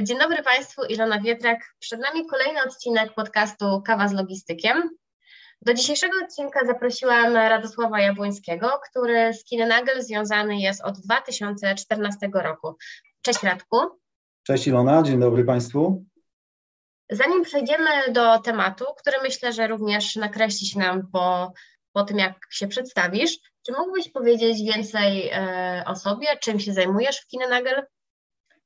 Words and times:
Dzień 0.00 0.18
dobry 0.18 0.42
Państwu, 0.42 0.84
Ilona 0.84 1.20
Wietrak. 1.20 1.74
Przed 1.78 2.00
nami 2.00 2.26
kolejny 2.26 2.62
odcinek 2.62 3.14
podcastu 3.14 3.82
Kawa 3.86 4.08
z 4.08 4.12
Logistykiem. 4.12 4.90
Do 5.62 5.74
dzisiejszego 5.74 6.18
odcinka 6.24 6.66
zaprosiłam 6.66 7.34
Radosława 7.34 8.00
Jabłońskiego, 8.00 8.80
który 8.90 9.34
z 9.34 9.44
Kinenagel 9.44 10.02
związany 10.02 10.56
jest 10.56 10.84
od 10.84 10.98
2014 11.00 12.30
roku. 12.34 12.76
Cześć 13.22 13.42
Radku. 13.42 13.76
Cześć 14.42 14.66
Ilona, 14.66 15.02
dzień 15.02 15.20
dobry 15.20 15.44
Państwu. 15.44 16.04
Zanim 17.10 17.42
przejdziemy 17.42 18.12
do 18.12 18.38
tematu, 18.38 18.84
który 18.98 19.16
myślę, 19.22 19.52
że 19.52 19.66
również 19.66 20.16
nakreśli 20.16 20.66
się 20.66 20.78
nam 20.78 21.10
po, 21.12 21.52
po 21.92 22.02
tym, 22.02 22.18
jak 22.18 22.34
się 22.50 22.68
przedstawisz, 22.68 23.38
czy 23.66 23.72
mógłbyś 23.72 24.10
powiedzieć 24.10 24.62
więcej 24.62 25.30
e, 25.32 25.84
o 25.86 25.96
sobie, 25.96 26.26
czym 26.40 26.60
się 26.60 26.72
zajmujesz 26.72 27.20
w 27.20 27.26
Kinenagel? 27.26 27.86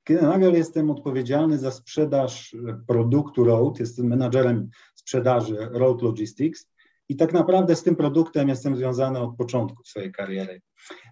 Kinenagel 0.07 0.55
jestem 0.55 0.91
odpowiedzialny 0.91 1.59
za 1.59 1.71
sprzedaż 1.71 2.57
produktu 2.87 3.45
Road, 3.45 3.81
jestem 3.81 4.07
menadżerem 4.07 4.71
sprzedaży 4.95 5.57
Road 5.73 6.03
Logistics 6.03 6.71
i 7.09 7.17
tak 7.17 7.33
naprawdę 7.33 7.77
z 7.77 7.83
tym 7.83 7.97
produktem 7.97 8.49
jestem 8.49 8.77
związany 8.77 9.19
od 9.21 9.37
początku 9.37 9.85
swojej 9.85 10.13
kariery. 10.13 10.61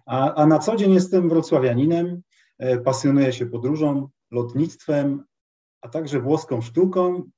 A, 0.05 0.33
a 0.33 0.45
na 0.45 0.59
co 0.59 0.75
dzień 0.75 0.93
jestem 0.93 1.29
wrocławianinem, 1.29 2.21
e, 2.57 2.77
pasjonuję 2.77 3.33
się 3.33 3.45
podróżą, 3.45 4.09
lotnictwem, 4.31 5.23
a 5.81 5.89
także 5.89 6.19
włoską 6.19 6.61
sztuką. 6.61 7.29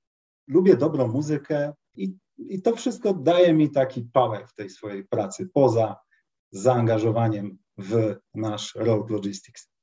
Lubię 0.48 0.78
dobrą 0.78 1.08
muzykę 1.08 1.74
i, 1.96 2.16
i 2.38 2.62
to 2.62 2.76
wszystko 2.76 3.14
daje 3.14 3.54
mi 3.54 3.72
taki 3.72 4.02
power 4.14 4.48
w 4.48 4.54
tej 4.54 4.70
swojej 4.70 5.06
pracy, 5.06 5.50
poza 5.54 5.96
zaangażowaniem 6.52 7.58
w 7.78 8.16
nasz 8.36 8.76
Road 8.76 9.10
Logistics. 9.10 9.77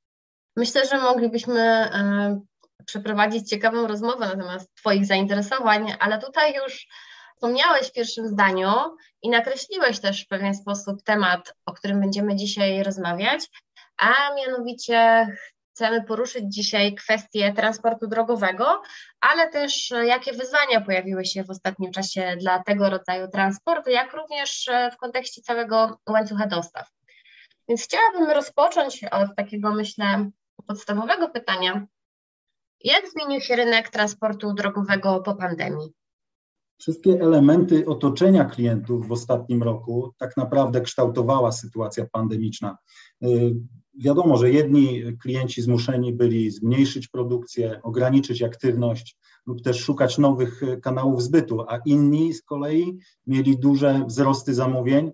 Myślę, 0.55 0.85
że 0.85 0.97
moglibyśmy 0.97 1.61
e, 1.61 2.39
przeprowadzić 2.85 3.49
ciekawą 3.49 3.87
rozmowę 3.87 4.25
na 4.25 4.35
temat 4.35 4.67
Twoich 4.75 5.05
zainteresowań, 5.05 5.93
ale 5.99 6.19
tutaj 6.19 6.53
już 6.55 6.87
wspomniałeś 7.35 7.87
w 7.87 7.91
pierwszym 7.91 8.27
zdaniu 8.27 8.71
i 9.21 9.29
nakreśliłeś 9.29 9.99
też 9.99 10.25
w 10.25 10.27
pewien 10.27 10.55
sposób 10.55 11.03
temat, 11.03 11.53
o 11.65 11.73
którym 11.73 11.99
będziemy 11.99 12.35
dzisiaj 12.35 12.83
rozmawiać, 12.83 13.41
a 13.97 14.35
mianowicie 14.35 15.27
chcemy 15.71 16.03
poruszyć 16.03 16.43
dzisiaj 16.47 16.95
kwestię 16.95 17.53
transportu 17.53 18.07
drogowego, 18.07 18.81
ale 19.21 19.49
też 19.49 19.93
jakie 20.05 20.33
wyzwania 20.33 20.81
pojawiły 20.81 21.25
się 21.25 21.43
w 21.43 21.49
ostatnim 21.49 21.91
czasie 21.91 22.35
dla 22.39 22.63
tego 22.63 22.89
rodzaju 22.89 23.27
transportu, 23.27 23.89
jak 23.89 24.13
również 24.13 24.69
w 24.93 24.97
kontekście 24.97 25.41
całego 25.41 25.99
łańcucha 26.09 26.47
dostaw. 26.47 26.87
Więc 27.67 27.83
chciałabym 27.83 28.31
rozpocząć 28.31 29.03
od 29.03 29.35
takiego, 29.35 29.73
myślę, 29.73 30.29
podstawowego 30.67 31.29
pytania. 31.29 31.87
Jak 32.83 33.09
zmienił 33.09 33.41
się 33.41 33.55
rynek 33.55 33.89
transportu 33.89 34.53
drogowego 34.53 35.19
po 35.19 35.35
pandemii? 35.35 35.93
Wszystkie 36.77 37.21
elementy 37.21 37.85
otoczenia 37.85 38.45
klientów 38.45 39.07
w 39.07 39.11
ostatnim 39.11 39.63
roku 39.63 40.13
tak 40.17 40.37
naprawdę 40.37 40.81
kształtowała 40.81 41.51
sytuacja 41.51 42.05
pandemiczna. 42.11 42.77
Y, 43.23 43.55
wiadomo, 43.99 44.37
że 44.37 44.51
jedni 44.51 45.03
klienci 45.21 45.61
zmuszeni 45.61 46.13
byli 46.13 46.51
zmniejszyć 46.51 47.07
produkcję, 47.07 47.79
ograniczyć 47.83 48.43
aktywność 48.43 49.17
lub 49.45 49.61
też 49.61 49.79
szukać 49.79 50.17
nowych 50.17 50.61
kanałów 50.81 51.23
zbytu, 51.23 51.61
a 51.61 51.77
inni 51.85 52.33
z 52.33 52.43
kolei 52.43 52.97
mieli 53.27 53.59
duże 53.59 54.03
wzrosty 54.07 54.53
zamówień 54.53 55.07
y, 55.07 55.13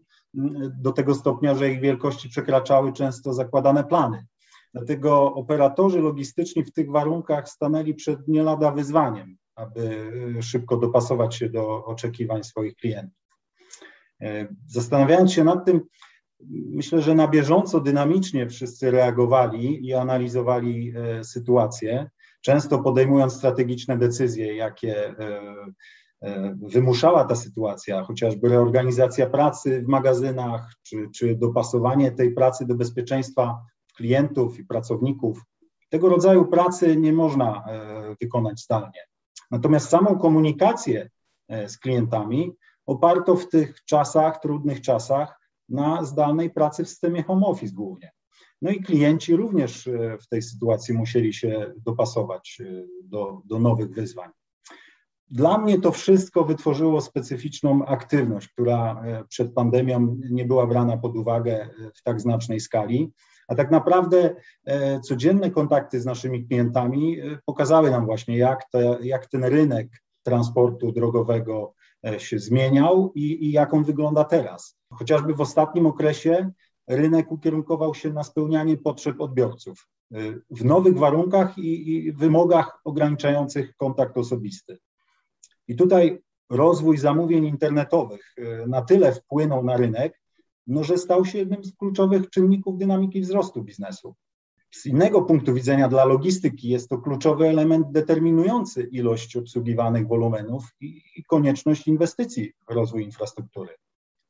do 0.80 0.92
tego 0.92 1.16
stopnia, 1.16 1.56
że 1.56 1.72
ich 1.72 1.82
wielkości 1.82 2.30
przekraczały 2.30 2.94
często 2.94 3.34
zakładane 3.34 3.84
plany. 3.84 4.26
Dlatego 4.74 5.34
operatorzy 5.34 6.02
logistyczni 6.02 6.64
w 6.64 6.74
tych 6.74 6.92
warunkach 6.92 7.50
stanęli 7.50 7.94
przed 7.94 8.28
nie 8.28 8.44
lada 8.44 8.72
wyzwaniem 8.72 9.38
aby 9.62 9.82
y, 10.38 10.44
szybko 10.44 10.78
dopasować 10.78 11.36
się 11.36 11.50
do 11.50 11.86
oczekiwań 11.86 12.44
swoich 12.44 12.76
klientów. 12.76 13.20
E, 14.22 14.48
zastanawiając 14.68 15.34
się 15.34 15.44
nad 15.44 15.66
tym, 15.66 15.82
myślę, 16.50 17.02
że 17.02 17.16
na 17.16 17.28
bieżąco, 17.28 17.80
dynamicznie 17.80 18.50
wszyscy 18.50 18.92
reagowali 18.92 19.88
i 19.88 19.94
analizowali 19.94 20.94
e, 20.96 21.24
sytuację, 21.24 22.10
często 22.42 22.80
podejmując 22.80 23.34
strategiczne 23.34 23.98
decyzje, 23.98 24.56
jakie 24.56 25.20
e, 25.20 25.72
wymuszała 26.62 27.26
ta 27.26 27.36
sytuacja, 27.36 28.04
chociażby 28.04 28.50
reorganizacja 28.50 29.30
pracy 29.30 29.82
w 29.82 29.88
magazynach, 29.88 30.74
czy, 30.84 31.10
czy 31.16 31.36
dopasowanie 31.36 32.12
tej 32.12 32.34
pracy 32.34 32.66
do 32.66 32.76
bezpieczeństwa 32.76 33.62
klientów 33.96 34.60
i 34.60 34.66
pracowników. 34.66 35.44
Tego 35.90 36.10
rodzaju 36.10 36.46
pracy 36.46 36.96
nie 36.98 37.14
można 37.14 37.64
wykonać 38.22 38.62
zdalnie. 38.62 39.02
Natomiast 39.52 39.90
samą 39.90 40.18
komunikację 40.18 41.10
e, 41.48 41.70
z 41.70 41.78
klientami 41.78 42.52
oparto 42.86 43.36
w 43.36 43.50
tych 43.50 43.84
czasach, 43.86 44.40
trudnych 44.40 44.82
czasach, 44.82 45.40
na 45.70 46.04
zdalnej 46.04 46.50
pracy 46.50 46.84
w 46.84 46.90
systemie 46.90 47.24
home 47.24 47.46
office 47.46 47.74
głównie. 47.74 48.12
No 48.62 48.72
i 48.72 48.84
klienci 48.84 49.36
również 49.36 49.88
e, 49.88 50.18
w 50.22 50.28
tej 50.28 50.42
sytuacji 50.42 50.94
musieli 50.94 51.34
się 51.34 51.74
dopasować 51.86 52.62
e, 52.62 52.84
do, 53.04 53.42
do 53.46 53.60
nowych 53.60 53.92
wyzwań. 53.92 54.30
Dla 55.30 55.58
mnie 55.58 55.80
to 55.80 55.92
wszystko 55.92 56.44
wytworzyło 56.44 57.02
specyficzną 57.02 57.86
aktywność, 57.86 58.48
która 58.48 59.04
przed 59.30 59.54
pandemią 59.54 60.18
nie 60.30 60.46
była 60.46 60.68
brana 60.68 60.98
pod 60.98 61.18
uwagę 61.18 61.70
w 61.96 62.04
tak 62.04 62.22
znacznej 62.22 62.60
skali. 62.60 63.12
A 63.52 63.56
tak 63.56 63.72
naprawdę 63.72 64.36
e, 64.66 65.00
codzienne 65.00 65.52
kontakty 65.52 66.02
z 66.02 66.06
naszymi 66.06 66.48
klientami 66.48 67.20
e, 67.20 67.40
pokazały 67.46 67.92
nam 67.92 68.06
właśnie, 68.06 68.38
jak, 68.38 68.70
te, 68.70 68.98
jak 69.02 69.28
ten 69.28 69.44
rynek 69.44 69.88
transportu 70.24 70.92
drogowego 70.92 71.74
e, 72.08 72.20
się 72.20 72.40
zmieniał 72.40 73.12
i, 73.16 73.46
i 73.46 73.52
jak 73.52 73.74
on 73.74 73.84
wygląda 73.84 74.24
teraz. 74.24 74.78
Chociażby 74.94 75.34
w 75.34 75.42
ostatnim 75.42 75.86
okresie 75.86 76.52
rynek 76.88 77.32
ukierunkował 77.32 77.96
się 77.96 78.14
na 78.14 78.24
spełnianie 78.24 78.78
potrzeb 78.78 79.22
odbiorców 79.22 79.88
w 80.52 80.66
nowych 80.66 80.98
warunkach 80.98 81.58
i, 81.58 81.92
i 81.92 82.12
wymogach 82.12 82.80
ograniczających 82.84 83.76
kontakt 83.76 84.18
osobisty. 84.18 84.78
I 85.68 85.76
tutaj 85.76 86.22
rozwój 86.50 86.98
zamówień 86.98 87.46
internetowych 87.46 88.36
na 88.68 88.82
tyle 88.82 89.12
wpłynął 89.12 89.64
na 89.64 89.78
rynek, 89.78 90.22
no, 90.68 90.84
że 90.84 90.98
stał 90.98 91.26
się 91.26 91.38
jednym 91.38 91.64
z 91.64 91.76
kluczowych 91.76 92.30
czynników 92.30 92.78
dynamiki 92.78 93.22
wzrostu 93.22 93.64
biznesu. 93.64 94.16
Z 94.72 94.86
innego 94.86 95.22
punktu 95.22 95.54
widzenia 95.54 95.88
dla 95.88 96.06
logistyki 96.06 96.70
jest 96.70 96.90
to 96.90 96.98
kluczowy 96.98 97.48
element 97.48 97.92
determinujący 97.92 98.84
ilość 98.84 99.38
obsługiwanych 99.38 100.08
wolumenów 100.08 100.64
i, 100.82 101.24
konieczność 101.28 101.88
inwestycji 101.88 102.52
w 102.70 102.74
rozwój 102.74 103.04
infrastruktury. 103.04 103.70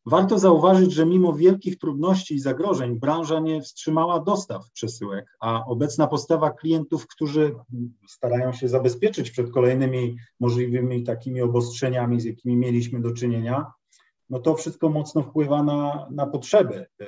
Warto 0.06 0.40
zauważyć, 0.40 0.94
że 0.94 1.06
mimo 1.06 1.34
wielkich 1.34 1.78
trudności 1.78 2.36
i 2.36 2.40
zagrożeń 2.40 3.00
branża 3.00 3.40
nie 3.40 3.62
wstrzymała 3.62 4.20
dostaw 4.20 4.72
przesyłek, 4.72 5.38
a 5.40 5.66
obecna 5.66 6.08
postawa 6.08 6.52
klientów, 6.52 7.08
którzy 7.08 7.56
starają 8.08 8.54
się 8.54 8.68
zabezpieczyć 8.68 9.32
przed 9.32 9.52
kolejnymi 9.52 10.16
możliwymi 10.40 11.04
takimi 11.04 11.42
obostrzeniami, 11.42 12.22
z 12.22 12.26
jakimi 12.26 12.58
mieliśmy 12.58 13.02
do 13.02 13.12
czynienia, 13.12 13.72
no 14.32 14.40
to 14.40 14.56
wszystko 14.56 14.90
mocno 14.90 15.24
wpływa 15.24 15.64
na, 15.64 16.08
na 16.12 16.28
potrzeby 16.28 16.86
e, 17.02 17.06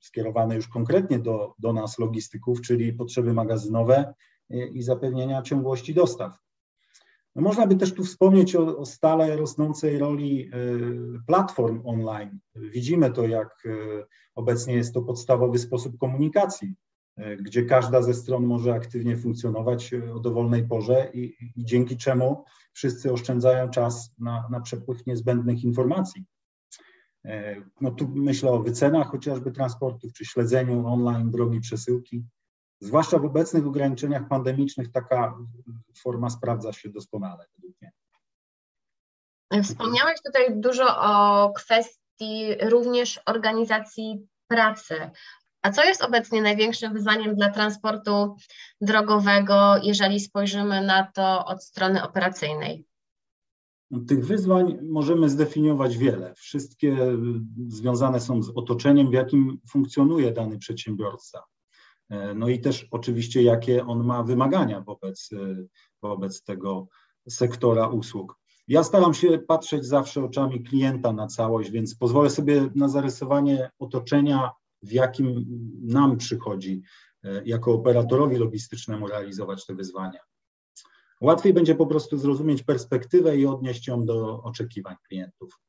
skierowane 0.00 0.56
już 0.56 0.68
konkretnie 0.68 1.18
do, 1.18 1.54
do 1.58 1.72
nas, 1.72 1.98
logistyków, 1.98 2.60
czyli 2.60 2.92
potrzeby 2.92 3.32
magazynowe 3.32 4.14
i, 4.50 4.78
i 4.78 4.82
zapewnienia 4.82 5.42
ciągłości 5.42 5.94
dostaw. 5.94 6.38
No 7.34 7.42
można 7.42 7.66
by 7.66 7.76
też 7.76 7.94
tu 7.94 8.04
wspomnieć 8.04 8.56
o, 8.56 8.78
o 8.78 8.86
stale 8.86 9.36
rosnącej 9.36 9.98
roli 9.98 10.50
e, 10.52 10.58
platform 11.26 11.82
online. 11.84 12.38
Widzimy 12.54 13.10
to, 13.10 13.26
jak 13.26 13.66
e, 13.66 13.70
obecnie 14.34 14.74
jest 14.74 14.94
to 14.94 15.02
podstawowy 15.02 15.58
sposób 15.58 15.98
komunikacji, 15.98 16.74
gdzie 17.40 17.64
każda 17.64 18.02
ze 18.02 18.14
stron 18.14 18.46
może 18.46 18.74
aktywnie 18.74 19.16
funkcjonować 19.16 19.94
o 20.14 20.20
dowolnej 20.20 20.68
porze 20.68 21.10
i, 21.14 21.34
i 21.56 21.64
dzięki 21.64 21.96
czemu 21.96 22.44
wszyscy 22.72 23.12
oszczędzają 23.12 23.70
czas 23.70 24.14
na, 24.18 24.48
na 24.50 24.60
przepływ 24.60 25.06
niezbędnych 25.06 25.64
informacji. 25.64 26.24
E, 27.24 27.56
no 27.80 27.90
tu 27.90 28.08
myślę 28.08 28.50
o 28.50 28.62
wycenach 28.62 29.10
chociażby 29.10 29.52
transportów, 29.52 30.12
czy 30.12 30.24
śledzeniu 30.24 30.86
online 30.86 31.30
drogi 31.30 31.60
przesyłki. 31.60 32.24
Zwłaszcza 32.80 33.18
w 33.18 33.24
obecnych 33.24 33.66
ograniczeniach 33.66 34.28
pandemicznych 34.28 34.92
taka 34.92 35.34
forma 36.02 36.30
sprawdza 36.30 36.72
się 36.72 36.88
doskonale. 36.88 37.46
Wspomniałeś 39.62 40.22
tutaj 40.26 40.60
dużo 40.60 40.84
o 41.00 41.52
kwestii 41.52 42.54
również 42.62 43.20
organizacji 43.26 44.26
pracy. 44.48 45.10
A 45.62 45.70
co 45.70 45.84
jest 45.84 46.02
obecnie 46.02 46.42
największym 46.42 46.92
wyzwaniem 46.92 47.34
dla 47.34 47.50
transportu 47.50 48.36
drogowego, 48.80 49.76
jeżeli 49.82 50.20
spojrzymy 50.20 50.80
na 50.80 51.12
to 51.14 51.44
od 51.44 51.64
strony 51.64 52.02
operacyjnej? 52.02 52.86
Tych 54.08 54.26
wyzwań 54.26 54.78
możemy 54.82 55.28
zdefiniować 55.28 55.98
wiele. 55.98 56.34
Wszystkie 56.34 56.96
związane 57.68 58.20
są 58.20 58.42
z 58.42 58.50
otoczeniem, 58.54 59.10
w 59.10 59.12
jakim 59.12 59.58
funkcjonuje 59.68 60.32
dany 60.32 60.58
przedsiębiorca. 60.58 61.42
No 62.34 62.48
i 62.48 62.60
też 62.60 62.88
oczywiście, 62.90 63.42
jakie 63.42 63.86
on 63.86 64.04
ma 64.04 64.22
wymagania 64.22 64.80
wobec, 64.80 65.30
wobec 66.02 66.42
tego 66.42 66.88
sektora 67.28 67.88
usług. 67.88 68.38
Ja 68.68 68.84
staram 68.84 69.14
się 69.14 69.38
patrzeć 69.38 69.86
zawsze 69.86 70.24
oczami 70.24 70.62
klienta 70.62 71.12
na 71.12 71.26
całość, 71.26 71.70
więc 71.70 71.94
pozwolę 71.94 72.30
sobie 72.30 72.70
na 72.74 72.88
zarysowanie 72.88 73.70
otoczenia, 73.78 74.50
w 74.82 74.92
jakim 74.92 75.44
nam 75.82 76.16
przychodzi 76.16 76.82
jako 77.44 77.72
operatorowi 77.72 78.36
logistycznemu 78.36 79.06
realizować 79.06 79.66
te 79.66 79.74
wyzwania. 79.74 80.20
Łatwiej 81.20 81.54
będzie 81.54 81.74
po 81.74 81.86
prostu 81.86 82.18
zrozumieć 82.18 82.62
perspektywę 82.62 83.36
i 83.36 83.46
odnieść 83.46 83.88
ją 83.88 84.04
do 84.04 84.42
oczekiwań 84.42 84.96
klientów. 85.08 85.60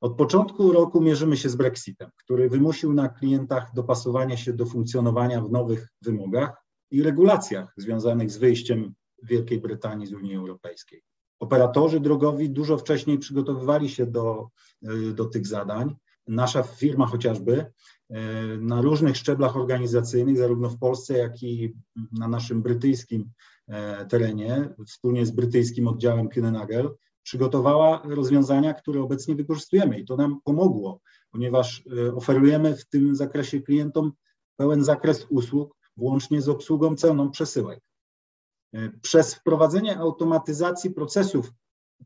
Od 0.00 0.16
początku 0.16 0.72
roku 0.72 1.00
mierzymy 1.00 1.36
się 1.36 1.48
z 1.48 1.56
Brexitem, 1.56 2.10
który 2.16 2.48
wymusił 2.48 2.92
na 2.92 3.08
klientach 3.08 3.70
dopasowanie 3.74 4.36
się 4.36 4.52
do 4.52 4.66
funkcjonowania 4.66 5.40
w 5.40 5.50
nowych 5.50 5.88
wymogach 6.02 6.64
i 6.90 7.02
regulacjach 7.02 7.72
związanych 7.76 8.30
z 8.30 8.36
wyjściem 8.36 8.94
Wielkiej 9.22 9.60
Brytanii 9.60 10.06
z 10.06 10.12
Unii 10.12 10.36
Europejskiej. 10.36 11.02
Operatorzy 11.40 12.00
drogowi 12.00 12.50
dużo 12.50 12.78
wcześniej 12.78 13.18
przygotowywali 13.18 13.88
się 13.88 14.06
do, 14.06 14.48
do 15.14 15.24
tych 15.24 15.46
zadań. 15.46 15.96
Nasza 16.26 16.62
firma 16.62 17.06
chociażby 17.06 17.66
na 18.58 18.82
różnych 18.82 19.16
szczeblach 19.16 19.56
organizacyjnych, 19.56 20.38
zarówno 20.38 20.70
w 20.70 20.78
Polsce, 20.78 21.18
jak 21.18 21.42
i 21.42 21.74
na 22.12 22.28
naszym 22.28 22.62
brytyjskim 22.62 23.30
terenie 24.08 24.74
wspólnie 24.86 25.26
z 25.26 25.30
brytyjskim 25.30 25.88
oddziałem 25.88 26.28
Kühnenagel 26.28 26.90
przygotowała 27.24 28.02
rozwiązania, 28.04 28.74
które 28.74 29.02
obecnie 29.02 29.34
wykorzystujemy 29.34 29.98
i 29.98 30.04
to 30.04 30.16
nam 30.16 30.40
pomogło, 30.44 31.00
ponieważ 31.30 31.84
e, 32.06 32.14
oferujemy 32.14 32.76
w 32.76 32.86
tym 32.86 33.16
zakresie 33.16 33.60
klientom 33.60 34.12
pełen 34.56 34.84
zakres 34.84 35.26
usług, 35.30 35.76
włącznie 35.96 36.42
z 36.42 36.48
obsługą 36.48 36.96
celną 36.96 37.30
przesyłek. 37.30 37.80
E, 38.74 38.90
przez 39.02 39.34
wprowadzenie 39.34 39.98
automatyzacji 39.98 40.90
procesów 40.90 41.52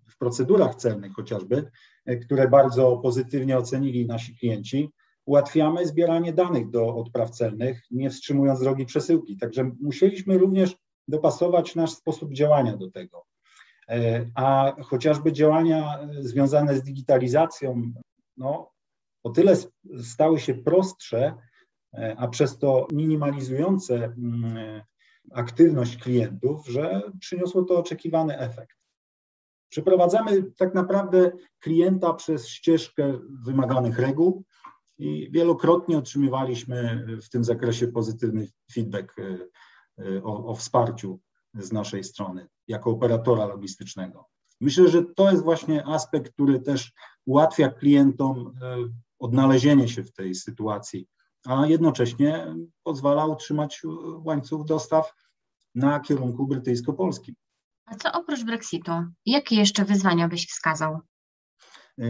w 0.09 0.19
procedurach 0.19 0.75
celnych 0.75 1.13
chociażby, 1.13 1.71
które 2.23 2.49
bardzo 2.49 2.97
pozytywnie 2.97 3.59
ocenili 3.59 4.07
nasi 4.07 4.37
klienci, 4.37 4.91
ułatwiamy 5.25 5.87
zbieranie 5.87 6.33
danych 6.33 6.71
do 6.71 6.97
odpraw 6.97 7.31
celnych, 7.31 7.83
nie 7.91 8.11
wstrzymując 8.11 8.61
drogi 8.61 8.87
przesyłki. 8.87 9.37
Także 9.37 9.71
musieliśmy 9.81 10.39
również 10.39 10.77
dopasować 11.09 11.75
nasz 11.75 11.91
sposób 11.91 12.33
działania 12.33 12.77
do 12.77 12.91
tego. 12.91 13.25
E, 13.89 14.27
a 14.35 14.77
chociażby 14.83 15.33
działania 15.33 16.09
związane 16.21 16.77
z 16.77 16.83
digitalizacją, 16.83 17.93
no, 18.37 18.71
o 19.23 19.31
tyle 19.31 19.57
stały 20.03 20.41
się 20.41 20.55
prostsze, 20.55 21.35
e, 21.95 22.17
a 22.19 22.29
przez 22.29 22.59
to 22.59 22.87
minimalizujące 22.93 23.95
mm, 23.95 24.83
aktywność 25.33 25.97
klientów, 25.97 26.69
że 26.69 27.03
przyniosło 27.21 27.63
to 27.63 27.79
oczekiwany 27.79 28.39
efekt. 28.39 28.79
Przeprowadzamy 29.71 30.43
tak 30.43 30.75
naprawdę 30.75 31.33
klienta 31.61 32.15
przez 32.15 32.49
ścieżkę 32.49 33.19
wymaganych 33.47 33.99
reguł 33.99 34.45
i 34.99 35.31
wielokrotnie 35.31 35.99
otrzymywaliśmy 35.99 37.07
w 37.23 37.29
tym 37.29 37.45
zakresie 37.45 37.89
pozytywny 37.89 38.49
feedback 38.73 39.19
e, 39.19 39.39
o, 40.23 40.47
o 40.47 40.55
wsparciu 40.55 41.21
z 41.55 41.73
naszej 41.73 42.05
strony 42.05 42.49
jako 42.69 42.91
operatora 42.91 43.47
logistycznego. 43.47 44.29
Myślę, 44.61 44.89
że 44.89 45.03
to 45.05 45.31
jest 45.31 45.43
właśnie 45.43 45.87
aspekt, 45.87 46.33
który 46.33 46.61
też 46.61 46.93
ułatwia 47.27 47.69
klientom 47.69 48.47
y, 48.47 48.53
odnalezienie 49.19 49.89
się 49.89 50.05
w 50.05 50.13
tej 50.13 50.35
sytuacji, 50.35 51.07
a 51.47 51.67
jednocześnie 51.67 52.55
pozwala 52.83 53.27
utrzymać 53.27 53.83
łańcuch 54.25 54.65
dostaw 54.65 55.15
na 55.75 56.01
kierunku 56.01 56.47
brytyjsko-polskim. 56.47 57.35
A 57.87 57.95
co 57.95 58.13
oprócz 58.13 58.45
Brexitu? 58.45 58.93
Jakie 59.27 59.57
jeszcze 59.57 59.85
wyzwania 59.85 60.29
byś 60.29 60.47
wskazał? 60.47 60.99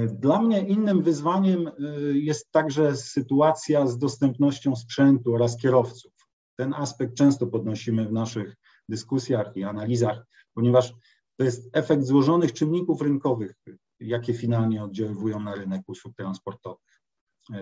Dla 0.07 0.43
mnie 0.43 0.67
innym 0.67 1.03
wyzwaniem 1.03 1.71
jest 2.13 2.53
także 2.53 2.97
sytuacja 2.97 3.87
z 3.87 3.99
dostępnością 3.99 4.77
sprzętu 4.77 5.35
oraz 5.35 5.57
kierowców. 5.57 6.18
Ten 6.59 6.75
aspekt 6.75 7.15
często 7.15 7.47
podnosimy 7.47 8.09
w 8.09 8.13
naszych 8.13 8.57
dyskusjach 8.89 9.57
i 9.57 9.65
analizach, 9.65 10.27
ponieważ 10.55 10.95
to 11.37 11.45
jest 11.45 11.71
efekt 11.73 12.05
złożonych 12.05 12.53
czynników 12.53 13.03
rynkowych, 13.03 13.55
jakie 14.01 14.35
finalnie 14.35 14.85
oddziaływują 14.85 15.41
na 15.41 15.55
rynek 15.55 15.83
usług 15.87 16.15
transportowych. 16.17 17.01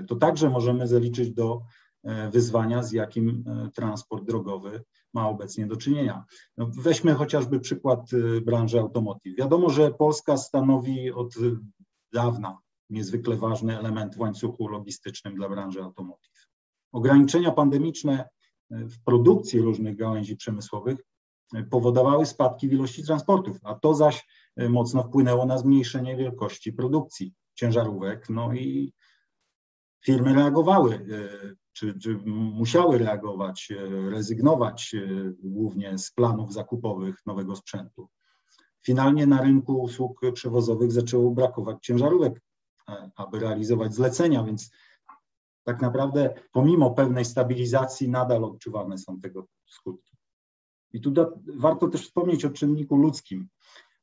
To 0.08 0.16
także 0.16 0.50
możemy 0.50 0.88
zaliczyć 0.88 1.34
do 1.34 1.62
e, 2.04 2.30
wyzwania, 2.30 2.82
z 2.82 2.92
jakim 2.92 3.44
e, 3.46 3.70
transport 3.70 4.24
drogowy 4.24 4.84
ma 5.14 5.28
obecnie 5.28 5.66
do 5.66 5.76
czynienia. 5.76 6.24
No 6.56 6.70
weźmy 6.78 7.14
chociażby 7.14 7.60
przykład 7.60 8.00
e, 8.12 8.40
branży 8.40 8.80
automotive. 8.80 9.36
Wiadomo, 9.36 9.70
że 9.70 9.90
Polska 9.90 10.36
stanowi 10.36 11.12
od 11.12 11.34
dawna 12.12 12.58
niezwykle 12.90 13.36
ważny 13.36 13.78
element 13.78 14.14
w 14.14 14.20
łańcuchu 14.20 14.68
logistycznym 14.68 15.34
dla 15.34 15.48
branży 15.48 15.82
automotive. 15.82 16.46
Ograniczenia 16.92 17.50
pandemiczne 17.52 18.28
w 18.70 19.04
produkcji 19.04 19.60
różnych 19.60 19.96
gałęzi 19.96 20.36
przemysłowych 20.36 20.98
powodowały 21.70 22.26
spadki 22.26 22.68
w 22.68 22.72
ilości 22.72 23.02
transportów, 23.04 23.56
a 23.62 23.74
to 23.74 23.94
zaś 23.94 24.26
e, 24.56 24.68
mocno 24.68 25.02
wpłynęło 25.02 25.46
na 25.46 25.58
zmniejszenie 25.58 26.16
wielkości 26.16 26.72
produkcji 26.72 27.34
ciężarówek. 27.54 28.28
No 28.28 28.54
i 28.54 28.92
firmy 30.04 30.34
reagowały, 30.34 30.94
e, 30.94 31.54
czy, 31.72 31.98
czy 31.98 32.18
musiały 32.26 32.98
reagować, 32.98 33.68
e, 33.70 34.10
rezygnować 34.10 34.96
głównie 35.38 35.98
z 35.98 36.10
planów 36.10 36.52
zakupowych 36.52 37.26
nowego 37.26 37.56
sprzętu. 37.56 38.08
Finalnie 38.82 39.26
na 39.26 39.42
rynku 39.42 39.82
usług 39.82 40.20
przewozowych 40.34 40.92
zaczęło 40.92 41.30
brakować 41.30 41.76
ciężarówek, 41.82 42.40
aby 43.16 43.38
realizować 43.38 43.94
zlecenia, 43.94 44.42
więc 44.44 44.70
tak 45.66 45.82
naprawdę 45.82 46.34
pomimo 46.52 46.90
pewnej 46.90 47.24
stabilizacji 47.24 48.08
nadal 48.08 48.44
odczuwane 48.44 48.98
są 48.98 49.20
tego 49.20 49.46
skutki. 49.66 50.16
I 50.92 51.00
tu 51.00 51.10
da, 51.10 51.30
warto 51.56 51.88
też 51.88 52.02
wspomnieć 52.02 52.44
o 52.44 52.50
czynniku 52.50 52.96
ludzkim, 52.96 53.48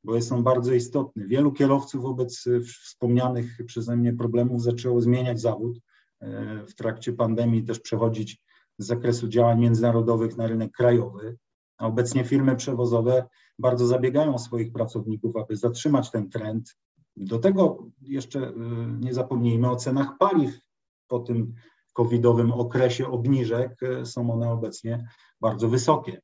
bo 0.03 0.15
jest 0.15 0.32
on 0.32 0.43
bardzo 0.43 0.74
istotny. 0.74 1.27
Wielu 1.27 1.51
kierowców 1.51 2.03
wobec 2.03 2.46
wspomnianych 2.84 3.58
przeze 3.65 3.96
mnie 3.96 4.13
problemów 4.13 4.62
zaczęło 4.62 5.01
zmieniać 5.01 5.41
zawód. 5.41 5.79
E, 6.22 6.65
w 6.65 6.75
trakcie 6.75 7.13
pandemii 7.13 7.63
też 7.63 7.79
przechodzić 7.79 8.41
z 8.77 8.86
zakresu 8.86 9.27
działań 9.27 9.60
międzynarodowych 9.60 10.38
na 10.38 10.48
rynek 10.48 10.72
krajowy. 10.72 11.38
A 11.77 11.88
obecnie 11.88 12.24
firmy 12.24 12.55
przewozowe 12.55 13.25
bardzo 13.60 13.88
zabiegają 13.88 14.38
swoich 14.38 14.72
pracowników, 14.72 15.36
aby 15.36 15.55
zatrzymać 15.55 16.12
ten 16.12 16.29
trend. 16.29 16.75
Do 17.15 17.39
tego 17.39 17.88
jeszcze 18.01 18.39
e, 18.39 18.53
nie 19.00 19.13
zapomnijmy 19.13 19.70
o 19.70 19.75
cenach 19.75 20.17
paliw 20.17 20.60
po 21.07 21.19
tym 21.19 21.53
covidowym 21.93 22.51
okresie 22.51 23.07
obniżek 23.07 23.83
e, 23.83 24.05
są 24.05 24.33
one 24.33 24.51
obecnie 24.51 25.07
bardzo 25.41 25.69
wysokie. 25.69 26.22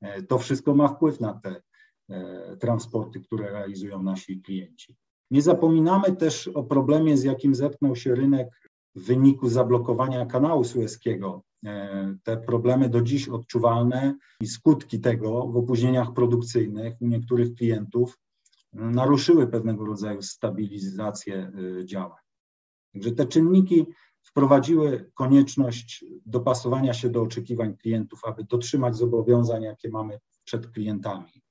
E, 0.00 0.22
to 0.22 0.38
wszystko 0.38 0.74
ma 0.74 0.88
wpływ 0.88 1.20
na 1.20 1.34
te 1.34 1.62
e, 2.10 2.56
transporty, 2.56 3.20
które 3.20 3.50
realizują 3.50 4.02
nasi 4.02 4.40
klienci. 4.40 4.96
Nie 5.30 5.42
zapominamy 5.42 6.16
też 6.16 6.48
o 6.48 6.64
problemie, 6.64 7.16
z 7.16 7.24
jakim 7.24 7.54
zetknął 7.54 7.96
się 7.96 8.14
rynek 8.14 8.48
w 8.94 9.06
wyniku 9.06 9.48
zablokowania 9.48 10.26
kanału 10.26 10.64
sueskiego. 10.64 11.42
Te 12.22 12.36
problemy 12.36 12.88
do 12.88 13.02
dziś 13.02 13.28
odczuwalne 13.28 14.14
i 14.40 14.46
skutki 14.46 15.00
tego 15.00 15.46
w 15.46 15.56
opóźnieniach 15.56 16.12
produkcyjnych 16.12 16.94
u 17.00 17.06
niektórych 17.06 17.54
klientów 17.54 18.18
naruszyły 18.72 19.46
pewnego 19.46 19.84
rodzaju 19.84 20.22
stabilizację 20.22 21.52
działań. 21.84 22.22
Także 22.92 23.12
te 23.12 23.26
czynniki 23.26 23.86
wprowadziły 24.28 25.10
konieczność 25.14 26.04
dopasowania 26.26 26.94
się 26.94 27.10
do 27.10 27.22
oczekiwań 27.22 27.76
klientów, 27.76 28.20
aby 28.24 28.44
dotrzymać 28.44 28.96
zobowiązań, 28.96 29.62
jakie 29.62 29.90
mamy 29.90 30.20
przed 30.44 30.70
klientami. 30.70 31.42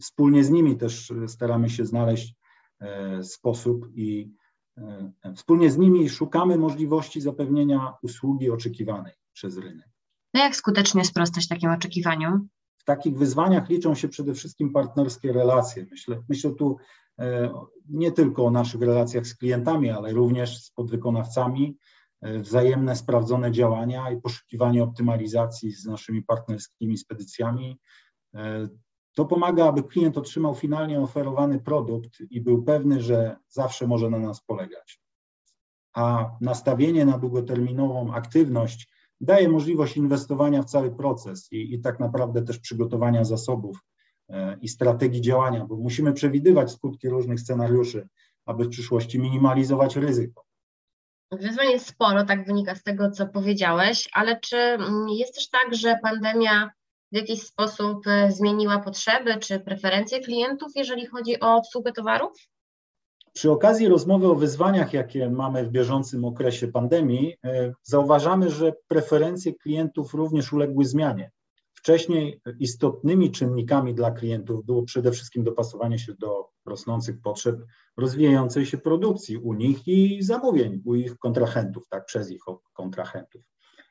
Wspólnie 0.00 0.44
z 0.44 0.50
nimi 0.50 0.76
też 0.76 1.12
staramy 1.26 1.70
się 1.70 1.86
znaleźć 1.86 2.34
e, 2.80 3.22
sposób 3.24 3.88
i 3.94 4.34
e, 4.78 5.34
wspólnie 5.36 5.70
z 5.70 5.78
nimi 5.78 6.08
szukamy 6.08 6.58
możliwości 6.58 7.20
zapewnienia 7.20 7.94
usługi 8.02 8.50
oczekiwanej 8.50 9.12
przez 9.32 9.58
rynek. 9.58 9.88
No 10.34 10.40
jak 10.40 10.56
skutecznie 10.56 11.04
sprostać 11.04 11.48
takim 11.48 11.70
oczekiwaniom? 11.70 12.48
W 12.78 12.84
takich 12.84 13.18
wyzwaniach 13.18 13.68
liczą 13.68 13.94
się 13.94 14.08
przede 14.08 14.34
wszystkim 14.34 14.72
partnerskie 14.72 15.32
relacje. 15.32 15.86
Myślę, 15.90 16.22
myślę 16.28 16.50
tu 16.50 16.76
e, 17.18 17.50
nie 17.88 18.12
tylko 18.12 18.44
o 18.44 18.50
naszych 18.50 18.80
relacjach 18.80 19.26
z 19.26 19.34
klientami, 19.34 19.90
ale 19.90 20.12
również 20.12 20.62
z 20.62 20.70
podwykonawcami, 20.70 21.64
e, 21.68 21.76
wzajemne 22.22 22.96
sprawdzone 22.96 23.52
działania 23.52 24.10
i 24.10 24.20
poszukiwanie 24.20 24.82
optymalizacji 24.82 25.72
z 25.72 25.86
naszymi 25.86 26.22
partnerskimi 26.22 26.98
spedycjami. 26.98 27.78
E, 28.34 28.68
to 29.14 29.24
pomaga, 29.24 29.68
aby 29.68 29.82
klient 29.82 30.18
otrzymał 30.18 30.54
finalnie 30.54 31.00
oferowany 31.00 31.60
produkt 31.60 32.10
i 32.30 32.40
był 32.40 32.62
pewny, 32.62 33.00
że 33.00 33.36
zawsze 33.48 33.86
może 33.86 34.10
na 34.10 34.18
nas 34.18 34.40
polegać. 34.40 35.00
A 35.94 36.30
nastawienie 36.40 37.04
na 37.04 37.18
długoterminową 37.18 38.14
aktywność 38.14 38.88
daje 39.20 39.48
możliwość 39.48 39.96
inwestowania 39.96 40.62
w 40.62 40.70
cały 40.70 40.96
proces 40.96 41.52
i, 41.52 41.74
i 41.74 41.80
tak 41.80 42.00
naprawdę 42.00 42.42
też 42.42 42.58
przygotowania 42.58 43.24
zasobów 43.24 43.78
e, 44.28 44.58
i 44.60 44.68
strategii 44.68 45.20
działania, 45.20 45.66
bo 45.66 45.76
musimy 45.76 46.12
przewidywać 46.12 46.70
skutki 46.72 47.08
różnych 47.08 47.40
scenariuszy, 47.40 48.08
aby 48.46 48.64
w 48.64 48.68
przyszłości 48.68 49.18
minimalizować 49.18 49.96
ryzyko. 49.96 50.51
Wyzwań 51.40 51.70
jest 51.70 51.86
sporo, 51.86 52.24
tak 52.24 52.46
wynika 52.46 52.74
z 52.74 52.82
tego, 52.82 53.10
co 53.10 53.26
powiedziałeś, 53.26 54.08
ale 54.12 54.40
czy 54.40 54.56
mm, 54.56 55.08
jest 55.08 55.34
też 55.34 55.48
tak, 55.48 55.74
że 55.74 55.98
pandemia 56.02 56.70
w 57.12 57.16
jakiś 57.16 57.42
sposób 57.42 58.06
e, 58.06 58.32
zmieniła 58.32 58.78
potrzeby 58.78 59.36
czy 59.36 59.60
preferencje 59.60 60.20
klientów, 60.20 60.72
jeżeli 60.76 61.06
chodzi 61.06 61.40
o 61.40 61.56
obsługę 61.56 61.92
towarów? 61.92 62.32
Przy 63.32 63.50
okazji 63.50 63.88
rozmowy 63.88 64.26
o 64.26 64.34
wyzwaniach, 64.34 64.92
jakie 64.92 65.30
mamy 65.30 65.64
w 65.64 65.70
bieżącym 65.70 66.24
okresie 66.24 66.68
pandemii, 66.68 67.34
e, 67.44 67.72
zauważamy, 67.82 68.50
że 68.50 68.72
preferencje 68.88 69.54
klientów 69.54 70.14
również 70.14 70.52
uległy 70.52 70.84
zmianie. 70.84 71.30
Wcześniej 71.82 72.40
istotnymi 72.58 73.30
czynnikami 73.30 73.94
dla 73.94 74.10
klientów 74.10 74.64
było 74.64 74.82
przede 74.82 75.12
wszystkim 75.12 75.44
dopasowanie 75.44 75.98
się 75.98 76.14
do 76.14 76.48
rosnących 76.66 77.20
potrzeb 77.20 77.56
rozwijającej 77.96 78.66
się 78.66 78.78
produkcji 78.78 79.36
u 79.36 79.52
nich 79.52 79.88
i 79.88 80.22
zamówień 80.22 80.82
u 80.84 80.94
ich 80.94 81.18
kontrahentów, 81.18 81.88
tak, 81.88 82.04
przez 82.04 82.30
ich 82.30 82.42
kontrahentów. 82.72 83.42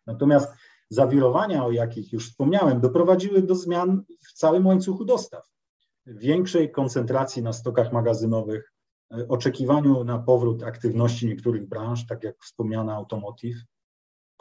Natomiast 0.07 0.53
zawirowania, 0.89 1.65
o 1.65 1.71
jakich 1.71 2.13
już 2.13 2.29
wspomniałem, 2.29 2.81
doprowadziły 2.81 3.41
do 3.41 3.55
zmian 3.55 4.03
w 4.29 4.33
całym 4.33 4.65
łańcuchu 4.67 5.05
dostaw. 5.05 5.43
Większej 6.05 6.71
koncentracji 6.71 7.43
na 7.43 7.53
stokach 7.53 7.93
magazynowych, 7.93 8.73
oczekiwaniu 9.29 10.03
na 10.03 10.19
powrót 10.19 10.63
aktywności 10.63 11.27
niektórych 11.27 11.69
branż, 11.69 12.07
tak 12.07 12.23
jak 12.23 12.35
wspomniana 12.39 12.95
automotive. 12.95 13.57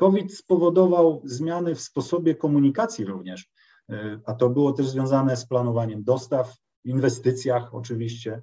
COVID 0.00 0.36
spowodował 0.36 1.22
zmiany 1.24 1.74
w 1.74 1.80
sposobie 1.80 2.34
komunikacji 2.34 3.04
również, 3.04 3.50
a 4.26 4.34
to 4.34 4.50
było 4.50 4.72
też 4.72 4.88
związane 4.88 5.36
z 5.36 5.46
planowaniem 5.46 6.04
dostaw, 6.04 6.56
inwestycjach 6.84 7.74
oczywiście. 7.74 8.42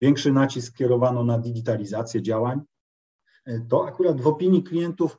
Większy 0.00 0.32
nacisk 0.32 0.76
kierowano 0.76 1.24
na 1.24 1.38
digitalizację 1.38 2.22
działań. 2.22 2.60
To 3.68 3.88
akurat 3.88 4.20
w 4.20 4.26
opinii 4.26 4.62
klientów 4.62 5.16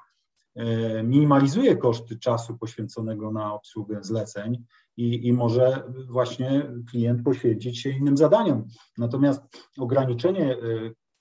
E, 0.56 1.04
minimalizuje 1.04 1.78
koszty 1.78 2.20
czasu 2.20 2.58
poświęconego 2.58 3.32
na 3.32 3.54
obsługę 3.54 4.04
zleceń 4.04 4.64
i, 4.98 5.28
i 5.28 5.34
może 5.34 5.84
właśnie 6.10 6.72
klient 6.90 7.24
poświęcić 7.24 7.80
się 7.80 7.90
innym 7.90 8.18
zadaniom. 8.18 8.68
Natomiast 8.98 9.42
ograniczenie 9.80 10.54
e, 10.54 10.58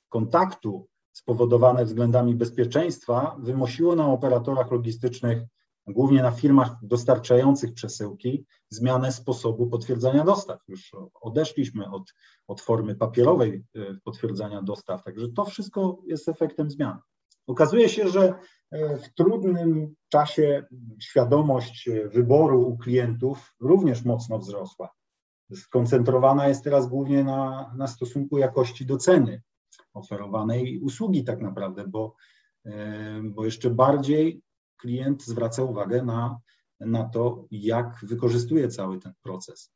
kontaktu 0.08 0.88
spowodowane 1.14 1.84
względami 1.84 2.34
bezpieczeństwa 2.34 3.36
wymusiło 3.38 3.96
na 3.96 4.06
operatorach 4.06 4.70
logistycznych, 4.70 5.42
głównie 5.86 6.22
na 6.22 6.30
firmach 6.30 6.76
dostarczających 6.82 7.74
przesyłki, 7.74 8.46
zmianę 8.68 9.12
sposobu 9.12 9.66
potwierdzania 9.66 10.24
dostaw. 10.24 10.60
Już 10.68 10.92
odeszliśmy 11.20 11.90
od, 11.90 12.14
od 12.46 12.60
formy 12.60 12.94
papierowej 12.94 13.64
e, 13.74 13.80
potwierdzania 14.04 14.62
dostaw, 14.62 15.02
także 15.02 15.28
to 15.28 15.44
wszystko 15.44 16.02
jest 16.06 16.28
efektem 16.28 16.70
zmian. 16.70 16.98
Okazuje 17.46 17.88
się, 17.88 18.08
że 18.08 18.34
e, 18.70 18.98
w 18.98 19.14
trudnym 19.14 19.94
czasie 20.08 20.64
świadomość 21.00 21.88
wyboru 22.06 22.68
u 22.68 22.78
klientów 22.78 23.54
również 23.60 24.04
mocno 24.04 24.38
wzrosła. 24.38 24.88
Skoncentrowana 25.54 26.48
jest 26.48 26.64
teraz 26.64 26.88
głównie 26.88 27.24
na, 27.24 27.72
na 27.76 27.86
stosunku 27.86 28.38
jakości 28.38 28.86
do 28.86 28.96
ceny 28.96 29.42
oferowanej 29.94 30.80
usługi 30.80 31.24
tak 31.24 31.40
naprawdę, 31.40 31.88
bo, 31.88 32.14
bo 33.22 33.44
jeszcze 33.44 33.70
bardziej 33.70 34.42
klient 34.76 35.24
zwraca 35.24 35.62
uwagę 35.62 36.02
na, 36.02 36.38
na 36.80 37.04
to, 37.04 37.44
jak 37.50 37.98
wykorzystuje 38.02 38.68
cały 38.68 38.98
ten 38.98 39.12
proces. 39.22 39.72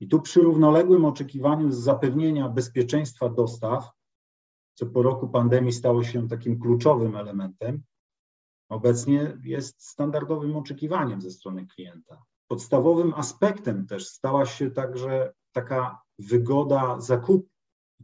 I 0.00 0.08
tu 0.08 0.20
przy 0.20 0.40
równoległym 0.40 1.04
oczekiwaniu 1.04 1.72
zapewnienia 1.72 2.48
bezpieczeństwa 2.48 3.28
dostaw 3.28 3.90
co 4.74 4.86
po 4.86 5.02
roku 5.02 5.28
pandemii 5.28 5.72
stało 5.72 6.04
się 6.04 6.28
takim 6.28 6.60
kluczowym 6.60 7.16
elementem, 7.16 7.82
obecnie 8.68 9.38
jest 9.44 9.82
standardowym 9.82 10.56
oczekiwaniem 10.56 11.20
ze 11.20 11.30
strony 11.30 11.66
klienta. 11.66 12.22
Podstawowym 12.48 13.14
aspektem 13.14 13.86
też 13.86 14.06
stała 14.06 14.46
się 14.46 14.70
także 14.70 15.32
taka 15.52 16.02
wygoda 16.18 17.00
zakupu. 17.00 17.53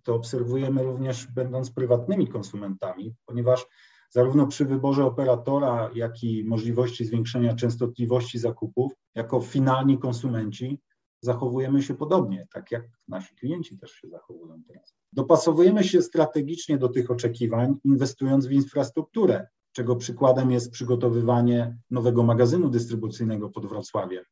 To 0.02 0.14
obserwujemy 0.14 0.82
również 0.82 1.26
będąc 1.26 1.70
prywatnymi 1.70 2.28
konsumentami, 2.28 3.14
ponieważ 3.26 3.66
zarówno 4.10 4.46
przy 4.46 4.64
wyborze 4.64 5.04
operatora, 5.04 5.90
jak 5.94 6.22
i 6.22 6.44
możliwości 6.44 7.04
zwiększenia 7.04 7.54
częstotliwości 7.54 8.38
zakupów, 8.38 8.92
jako 9.14 9.40
finalni 9.40 9.98
konsumenci 9.98 10.80
zachowujemy 11.20 11.82
się 11.82 11.94
podobnie, 11.94 12.46
tak 12.52 12.70
jak 12.70 12.82
nasi 13.08 13.34
klienci 13.34 13.78
też 13.78 13.90
się 13.90 14.08
zachowują 14.08 14.62
teraz. 14.68 14.94
Dopasowujemy 15.12 15.84
się 15.84 16.02
strategicznie 16.02 16.78
do 16.78 16.88
tych 16.88 17.10
oczekiwań, 17.10 17.74
inwestując 17.84 18.46
w 18.46 18.52
infrastrukturę, 18.52 19.46
czego 19.72 19.96
przykładem 19.96 20.50
jest 20.50 20.70
przygotowywanie 20.70 21.78
nowego 21.90 22.22
magazynu 22.22 22.68
dystrybucyjnego 22.68 23.50
pod 23.50 23.66
Wrocławiem, 23.66 24.24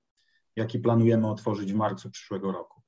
jaki 0.56 0.78
planujemy 0.78 1.30
otworzyć 1.30 1.72
w 1.72 1.76
marcu 1.76 2.10
przyszłego 2.10 2.52
roku. 2.52 2.82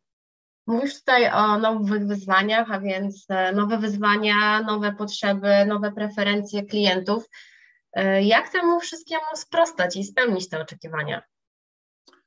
Mówisz 0.70 0.98
tutaj 0.98 1.30
o 1.32 1.58
nowych 1.58 2.06
wyzwaniach, 2.06 2.70
a 2.70 2.80
więc 2.80 3.26
e, 3.28 3.52
nowe 3.52 3.78
wyzwania, 3.78 4.62
nowe 4.62 4.92
potrzeby, 4.92 5.66
nowe 5.66 5.92
preferencje 5.92 6.62
klientów. 6.62 7.28
E, 7.92 8.22
jak 8.24 8.52
temu 8.52 8.80
wszystkiemu 8.80 9.22
sprostać 9.34 9.96
i 9.96 10.04
spełnić 10.04 10.48
te 10.48 10.60
oczekiwania? 10.60 11.22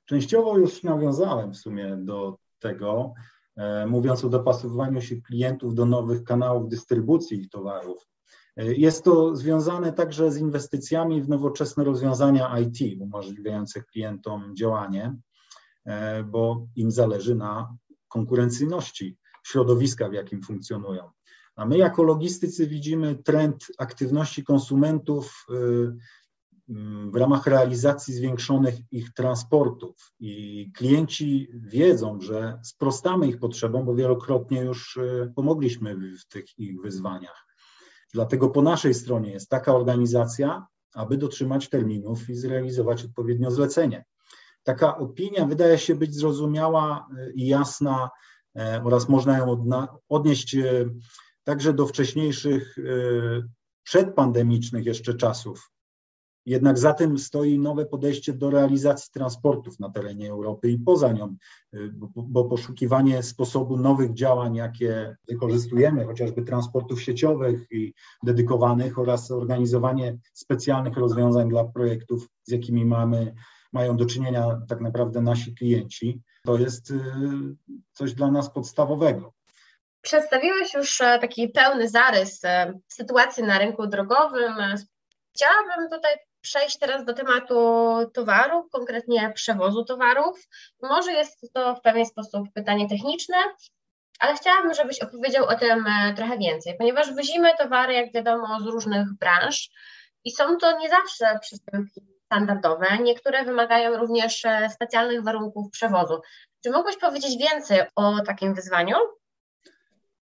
Częściowo 0.06 0.58
już 0.58 0.84
nawiązałem 0.84 1.54
w 1.54 1.58
sumie 1.58 1.98
do 1.98 2.38
tego, 2.60 3.14
e, 3.58 3.86
mówiąc 3.86 4.26
o 4.26 4.30
dopasowywaniu 4.30 5.02
się 5.02 5.16
klientów 5.22 5.76
do 5.76 5.86
nowych 5.86 6.24
kanałów 6.24 6.70
dystrybucji 6.70 7.40
ich 7.40 7.50
towarów. 7.50 8.08
Jest 8.58 9.04
to 9.04 9.36
związane 9.36 9.94
także 9.94 10.32
z 10.32 10.38
inwestycjami 10.38 11.22
w 11.22 11.30
nowoczesne 11.30 11.84
rozwiązania 11.84 12.60
IT, 12.60 13.02
umożliwiające 13.02 13.84
klientom 13.84 14.56
działanie, 14.56 15.16
bo 16.26 16.68
im 16.76 16.92
zależy 16.92 17.36
na 17.36 17.76
konkurencyjności 18.14 19.18
środowiska, 19.44 20.10
w 20.10 20.14
jakim 20.14 20.42
funkcjonują. 20.42 21.12
A 21.56 21.66
my 21.66 21.78
jako 21.78 22.04
logistycy 22.04 22.68
widzimy 22.68 23.16
trend 23.16 23.66
aktywności 23.78 24.44
konsumentów 24.44 25.46
w 27.12 27.16
ramach 27.16 27.48
realizacji 27.48 28.14
zwiększonych 28.14 28.76
ich 28.92 29.14
transportów 29.14 29.96
i 30.20 30.72
klienci 30.76 31.48
wiedzą, 31.54 32.22
że 32.22 32.60
sprostamy 32.64 33.28
ich 33.28 33.40
potrzebom, 33.40 33.86
bo 33.86 33.96
wielokrotnie 33.96 34.62
już 34.62 34.98
e, 34.98 35.34
pomogliśmy 35.36 35.96
w 35.96 36.28
tych 36.28 36.60
ich 36.60 36.82
wyzwaniach. 36.82 37.46
Dlatego 38.14 38.50
po 38.50 38.62
naszej 38.62 38.94
stronie 38.94 39.32
jest 39.32 39.50
taka 39.50 39.76
organizacja, 39.76 40.68
aby 40.94 41.18
dotrzymać 41.18 41.70
terminów 41.70 42.30
i 42.30 42.36
zrealizować 42.36 43.06
odpowiednio 43.06 43.52
zlecenie. 43.52 44.06
Taka 44.64 44.98
opinia 44.98 45.46
wydaje 45.46 45.78
się 45.78 45.96
być 45.96 46.16
zrozumiała 46.16 47.08
e, 47.18 47.32
i 47.32 47.48
jasna 47.48 48.10
e, 48.56 48.82
oraz 48.84 49.10
można 49.10 49.38
ją 49.38 49.66
odnieść 50.10 50.58
także 51.44 51.74
do 51.74 51.88
wcześniejszych 51.88 52.76
przedpandemicznych 53.84 54.86
jeszcze 54.86 55.14
czasów, 55.14 55.74
jednak 56.46 56.78
za 56.78 56.94
tym 56.94 57.18
stoi 57.18 57.60
nowe 57.60 57.86
podejście 57.86 58.34
do 58.34 58.50
realizacji 58.50 59.12
transportów 59.14 59.80
na 59.80 59.90
terenie 59.90 60.30
Europy 60.30 60.72
i 60.72 60.80
poza 60.80 61.12
nią, 61.12 61.36
y, 61.74 61.92
bo 62.16 62.46
poszukiwanie 62.46 63.24
sposobu 63.24 63.78
nowych 63.78 64.14
działań, 64.14 64.56
jakie 64.56 65.16
wykorzystujemy, 65.28 66.06
chociażby 66.06 66.42
transportów 66.42 67.02
sieciowych 67.02 67.68
i 67.72 67.94
dedykowanych 68.24 69.00
oraz 69.00 69.32
organizowanie 69.32 70.18
specjalnych 70.34 70.98
rozwiązań 70.98 71.50
dla 71.50 71.64
projektów, 71.64 72.30
z 72.44 72.52
jakimi 72.52 72.86
mamy, 72.86 73.36
mają 73.74 73.98
do 73.98 74.06
czynienia 74.06 74.62
tak 74.70 74.82
naprawdę 74.82 75.22
nasi 75.22 75.56
klienci, 75.56 76.22
to 76.46 76.58
jest 76.58 76.92
y, 76.92 76.96
coś 77.94 78.14
dla 78.14 78.32
nas 78.32 78.54
podstawowego. 78.54 79.34
Przedstawiłeś 80.02 80.74
już 80.74 81.02
e, 81.02 81.20
taki 81.20 81.50
pełny 81.50 81.90
zarys 81.90 82.46
e, 82.46 82.74
sytuacji 82.88 83.44
na 83.44 83.60
rynku 83.60 83.88
drogowym. 83.88 84.56
Chciałabym 85.36 85.90
tutaj 85.90 86.14
przejść 86.42 86.78
teraz 86.78 87.06
do 87.06 87.14
tematu 87.14 87.56
towarów, 88.14 88.70
konkretnie 88.72 89.32
przewozu 89.36 89.86
towarów. 89.86 90.48
Może 90.82 91.12
jest 91.12 91.54
to 91.54 91.76
w 91.76 91.82
pewien 91.82 92.06
sposób 92.06 92.48
pytanie 92.54 92.90
techniczne, 92.90 93.38
ale 94.20 94.36
chciałabym, 94.36 94.74
żebyś 94.74 95.00
opowiedział 95.00 95.46
o 95.46 95.56
tym 95.56 95.86
e, 95.88 96.14
trochę 96.14 96.38
więcej, 96.38 96.76
ponieważ 96.78 97.16
wozimy 97.16 97.52
towary, 97.58 97.94
jak 97.94 98.14
wiadomo, 98.14 98.60
z 98.60 98.66
różnych 98.66 99.14
branż 99.20 99.70
i 100.24 100.32
są 100.32 100.58
to 100.58 100.78
nie 100.78 100.90
zawsze 100.90 101.40
przystępki 101.42 102.13
standardowe. 102.26 102.86
Niektóre 103.04 103.46
wymagają 103.46 103.98
również 103.98 104.46
e, 104.46 104.70
specjalnych 104.70 105.24
warunków 105.24 105.72
przewozu. 105.72 106.22
Czy 106.64 106.72
mógłbyś 106.72 106.98
powiedzieć 106.98 107.38
więcej 107.38 107.82
o 107.96 108.22
takim 108.26 108.54
wyzwaniu? 108.54 108.96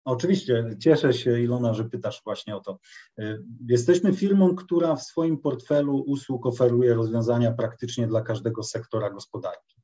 Oczywiście, 0.05 0.65
cieszę 0.79 1.13
się 1.13 1.39
Ilona, 1.39 1.73
że 1.73 1.85
pytasz 1.85 2.21
właśnie 2.23 2.55
o 2.55 2.59
to. 2.59 2.79
E, 3.19 3.37
jesteśmy 3.67 4.13
firmą, 4.13 4.55
która 4.55 4.95
w 4.95 5.03
swoim 5.03 5.37
portfelu 5.37 5.97
usług 6.07 6.45
oferuje 6.45 6.93
rozwiązania 6.93 7.51
praktycznie 7.51 8.07
dla 8.07 8.21
każdego 8.21 8.63
sektora 8.63 9.09
gospodarki. 9.09 9.75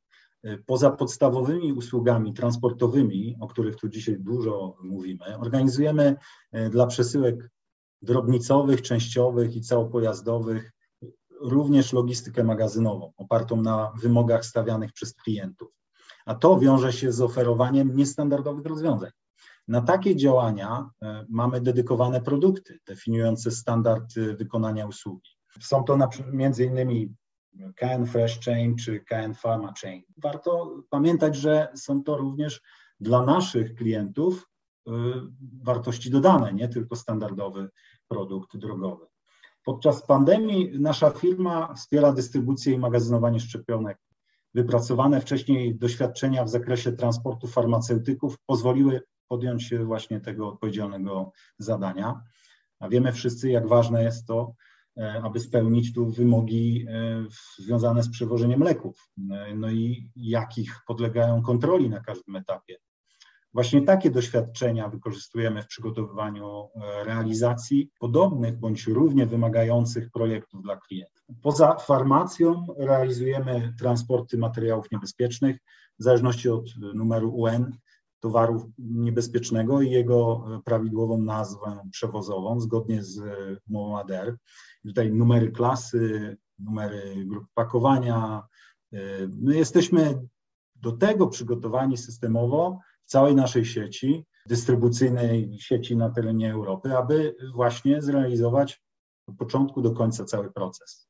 E, 0.43 0.57
poza 0.57 0.91
podstawowymi 0.91 1.73
usługami 1.73 2.33
transportowymi, 2.33 3.35
o 3.41 3.47
których 3.47 3.75
tu 3.75 3.89
dzisiaj 3.89 4.15
dużo 4.19 4.77
mówimy, 4.83 5.37
organizujemy 5.39 6.15
dla 6.69 6.87
przesyłek 6.87 7.49
drobnicowych, 8.01 8.81
częściowych 8.81 9.55
i 9.55 9.61
całopojazdowych 9.61 10.74
również 11.41 11.93
logistykę 11.93 12.43
magazynową, 12.43 13.13
opartą 13.17 13.61
na 13.61 13.91
wymogach 14.01 14.45
stawianych 14.45 14.93
przez 14.93 15.13
klientów. 15.13 15.69
A 16.25 16.35
to 16.35 16.59
wiąże 16.59 16.93
się 16.93 17.11
z 17.11 17.21
oferowaniem 17.21 17.95
niestandardowych 17.95 18.65
rozwiązań. 18.65 19.09
Na 19.67 19.81
takie 19.81 20.15
działania 20.15 20.89
e, 21.01 21.25
mamy 21.29 21.61
dedykowane 21.61 22.21
produkty 22.21 22.79
definiujące 22.87 23.51
standard 23.51 24.17
e, 24.17 24.35
wykonania 24.35 24.87
usługi. 24.87 25.29
Są 25.59 25.83
to 25.83 25.99
między 26.31 26.65
innymi 26.65 27.15
KN 27.75 28.05
Fresh 28.05 28.39
Chain 28.39 28.75
czy 28.75 28.99
KN 28.99 29.33
Pharma 29.33 29.73
Chain. 29.81 30.03
Warto 30.17 30.75
pamiętać, 30.89 31.35
że 31.35 31.67
są 31.75 32.03
to 32.03 32.17
również 32.17 32.61
dla 32.99 33.25
naszych 33.25 33.75
klientów 33.75 34.49
e, 34.87 34.91
wartości 35.63 36.11
dodane, 36.11 36.53
nie 36.53 36.67
tylko 36.67 36.95
standardowy 36.95 37.69
produkt 38.07 38.57
drogowy. 38.57 39.05
Podczas 39.65 40.05
pandemii 40.05 40.79
nasza 40.79 41.09
firma 41.09 41.73
wspiera 41.73 42.11
dystrybucję 42.11 42.73
i 42.73 42.77
magazynowanie 42.77 43.39
szczepionek. 43.39 43.97
Wypracowane 44.53 45.21
wcześniej 45.21 45.75
doświadczenia 45.75 46.43
w 46.43 46.49
zakresie 46.49 46.91
transportu 46.91 47.47
farmaceutyków 47.47 48.37
pozwoliły 48.45 49.01
podjąć 49.27 49.63
się 49.63 49.85
właśnie 49.85 50.19
tego 50.21 50.47
odpowiedzialnego 50.47 51.31
zadania. 51.59 52.21
A 52.79 52.89
wiemy 52.89 53.11
wszyscy, 53.11 53.49
jak 53.49 53.67
ważne 53.67 54.03
jest 54.03 54.27
to, 54.27 54.53
e, 54.97 55.21
aby 55.23 55.39
spełnić 55.39 55.93
tu 55.93 56.09
wymogi 56.09 56.85
e, 56.89 57.25
związane 57.57 58.03
z 58.03 58.09
przewożeniem 58.09 58.63
leków, 58.63 59.09
e, 59.31 59.55
no 59.55 59.71
i 59.71 60.11
jakich 60.15 60.79
podlegają 60.87 61.41
kontroli 61.41 61.89
na 61.89 61.99
każdym 61.99 62.35
etapie. 62.35 62.77
Właśnie 63.55 63.81
takie 63.81 64.11
doświadczenia 64.11 64.89
wykorzystujemy 64.89 65.63
w 65.63 65.67
przygotowywaniu 65.67 66.69
e, 66.75 67.03
realizacji 67.03 67.91
podobnych 67.99 68.59
bądź 68.59 68.87
równie 68.87 69.25
wymagających 69.25 70.11
projektów 70.11 70.61
dla 70.61 70.75
klientów. 70.75 71.25
Poza 71.41 71.75
farmacją 71.75 72.67
realizujemy 72.77 73.73
transporty 73.79 74.37
materiałów 74.37 74.91
niebezpiecznych 74.91 75.57
w 75.99 76.03
zależności 76.03 76.49
od 76.49 76.65
numeru 76.93 77.35
UN 77.35 77.77
towaru 78.19 78.71
niebezpiecznego 78.77 79.81
i 79.81 79.91
jego 79.91 80.45
prawidłową 80.65 81.17
nazwę 81.17 81.79
przewozową 81.91 82.59
zgodnie 82.59 83.03
z 83.03 83.21
umową 83.69 83.99
ADR. 83.99 84.37
Tutaj 84.83 85.11
numery 85.11 85.51
klasy, 85.51 86.37
numery 86.59 87.25
grup 87.25 87.45
pakowania. 87.53 88.43
E, 88.93 88.97
my 89.41 89.57
jesteśmy 89.57 90.27
do 90.75 90.91
tego 90.91 91.27
przygotowani 91.27 91.97
systemowo, 91.97 92.79
w 93.05 93.11
całej 93.11 93.35
naszej 93.35 93.65
sieci 93.65 94.25
dystrybucyjnej, 94.45 95.57
sieci 95.59 95.97
na 95.97 96.09
terenie 96.09 96.51
Europy, 96.51 96.97
aby 96.97 97.35
właśnie 97.53 98.01
zrealizować 98.01 98.81
od 99.27 99.37
początku 99.37 99.81
do 99.81 99.91
końca 99.91 100.25
cały 100.25 100.51
proces. 100.51 101.07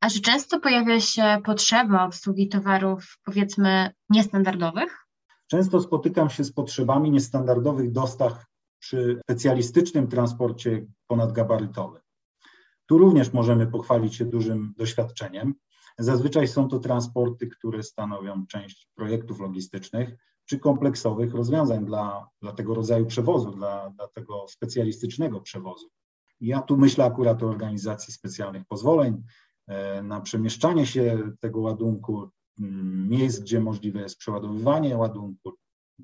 A 0.00 0.10
czy 0.10 0.20
często 0.20 0.60
pojawia 0.60 1.00
się 1.00 1.38
potrzeba 1.44 2.04
obsługi 2.04 2.48
towarów, 2.48 3.18
powiedzmy, 3.24 3.90
niestandardowych? 4.10 5.06
Często 5.46 5.80
spotykam 5.80 6.30
się 6.30 6.44
z 6.44 6.52
potrzebami 6.52 7.10
niestandardowych 7.10 7.92
dostaw 7.92 8.44
przy 8.78 9.20
specjalistycznym 9.22 10.08
transporcie 10.08 10.86
ponadgabarytowym. 11.06 12.02
Tu 12.86 12.98
również 12.98 13.32
możemy 13.32 13.66
pochwalić 13.66 14.16
się 14.16 14.24
dużym 14.24 14.74
doświadczeniem. 14.76 15.54
Zazwyczaj 15.98 16.48
są 16.48 16.68
to 16.68 16.78
transporty, 16.78 17.46
które 17.46 17.82
stanowią 17.82 18.46
część 18.46 18.88
projektów 18.94 19.40
logistycznych, 19.40 20.16
czy 20.46 20.58
kompleksowych 20.58 21.34
rozwiązań 21.34 21.84
dla, 21.84 22.28
dla 22.42 22.52
tego 22.52 22.74
rodzaju 22.74 23.06
przewozu, 23.06 23.50
dla, 23.50 23.90
dla 23.90 24.08
tego 24.08 24.48
specjalistycznego 24.48 25.40
przewozu. 25.40 25.88
Ja 26.40 26.62
tu 26.62 26.76
myślę 26.76 27.04
akurat 27.04 27.42
o 27.42 27.46
organizacji 27.46 28.12
specjalnych 28.12 28.64
pozwoleń 28.64 29.22
e, 29.66 30.02
na 30.02 30.20
przemieszczanie 30.20 30.86
się 30.86 31.32
tego 31.40 31.60
ładunku, 31.60 32.28
mm, 32.60 33.08
miejsc, 33.08 33.40
gdzie 33.40 33.60
możliwe 33.60 34.00
jest 34.00 34.18
przeładowywanie 34.18 34.96
ładunku, 34.96 35.52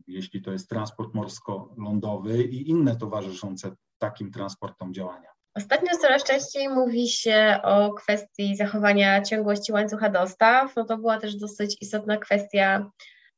jeśli 0.06 0.42
to 0.42 0.52
jest 0.52 0.68
transport 0.68 1.14
morsko-lądowy 1.14 2.42
i 2.42 2.70
inne 2.70 2.96
towarzyszące 2.96 3.76
takim 3.98 4.32
transportom 4.32 4.94
działania. 4.94 5.28
Ostatnio 5.56 5.98
coraz 6.00 6.24
częściej 6.24 6.68
mówi 6.68 7.08
się 7.08 7.60
o 7.62 7.94
kwestii 7.94 8.56
zachowania 8.56 9.22
ciągłości 9.22 9.72
łańcucha 9.72 10.10
dostaw. 10.10 10.76
No 10.76 10.84
to 10.84 10.98
była 10.98 11.18
też 11.18 11.36
dosyć 11.36 11.76
istotna 11.80 12.16
kwestia 12.16 12.90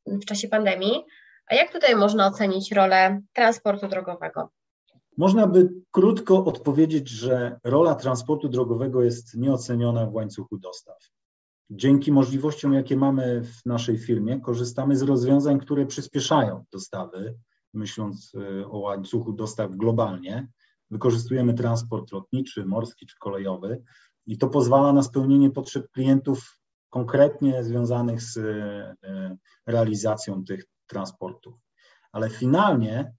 w 0.06 0.24
czasie 0.24 0.48
pandemii. 0.48 1.04
A 1.46 1.54
jak 1.54 1.72
tutaj 1.72 1.96
można 1.96 2.26
ocenić 2.26 2.72
rolę 2.72 3.20
transportu 3.32 3.88
drogowego? 3.88 4.48
Można 5.18 5.46
by 5.46 5.68
krótko 5.90 6.44
odpowiedzieć, 6.44 7.08
że 7.08 7.60
rola 7.64 7.94
transportu 7.94 8.48
drogowego 8.48 9.02
jest 9.02 9.36
nieoceniona 9.36 10.06
w 10.06 10.14
łańcuchu 10.14 10.58
dostaw. 10.58 10.96
Dzięki 11.70 12.12
możliwościom, 12.12 12.72
jakie 12.72 12.96
mamy 12.96 13.42
w 13.44 13.66
naszej 13.66 13.98
firmie, 13.98 14.40
korzystamy 14.40 14.96
z 14.96 15.02
rozwiązań, 15.02 15.60
które 15.60 15.86
przyspieszają 15.86 16.64
dostawy, 16.72 17.34
myśląc 17.74 18.34
y, 18.34 18.66
o 18.66 18.78
łańcuchu 18.78 19.32
dostaw 19.32 19.70
globalnie. 19.70 20.48
Wykorzystujemy 20.90 21.54
transport 21.54 22.12
lotniczy, 22.12 22.64
morski 22.64 23.06
czy 23.06 23.16
kolejowy 23.18 23.82
i 24.26 24.38
to 24.38 24.48
pozwala 24.48 24.92
na 24.92 25.02
spełnienie 25.02 25.50
potrzeb 25.50 25.90
klientów 25.90 26.61
konkretnie 26.92 27.64
związanych 27.64 28.22
z 28.22 28.36
e, 28.36 29.36
realizacją 29.66 30.44
tych 30.44 30.64
transportów. 30.86 31.54
Ale 32.12 32.30
finalnie 32.30 33.12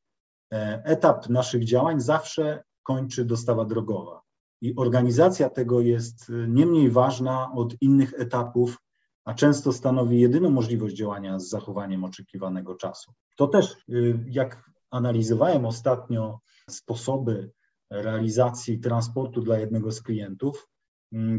e, 0.54 0.82
etap 0.86 1.30
naszych 1.30 1.66
działań 1.66 2.02
zawsze 2.02 2.64
kończy 2.84 3.26
dostawa 3.26 3.66
drogowa. 3.66 4.22
I 4.62 4.76
organizacja 4.76 5.50
tego 5.50 5.82
jest 5.82 6.30
e, 6.30 6.48
nie 6.48 6.66
mniej 6.66 6.90
ważna 6.92 7.52
od 7.54 7.82
innych 7.82 8.14
etapów, 8.18 8.78
a 9.26 9.34
często 9.34 9.74
stanowi 9.74 10.20
jedyną 10.20 10.50
możliwość 10.50 10.96
działania 10.96 11.40
z 11.40 11.50
zachowaniem 11.50 12.04
oczekiwanego 12.04 12.76
czasu. 12.76 13.14
To 13.38 13.48
też, 13.48 13.78
jak 14.26 14.70
analizowałem 14.92 15.66
ostatnio 15.66 16.40
sposoby 16.70 17.52
realizacji 17.90 18.80
transportu 18.80 19.42
dla 19.42 19.60
jednego 19.60 19.92
z 19.92 20.02
klientów, 20.02 20.68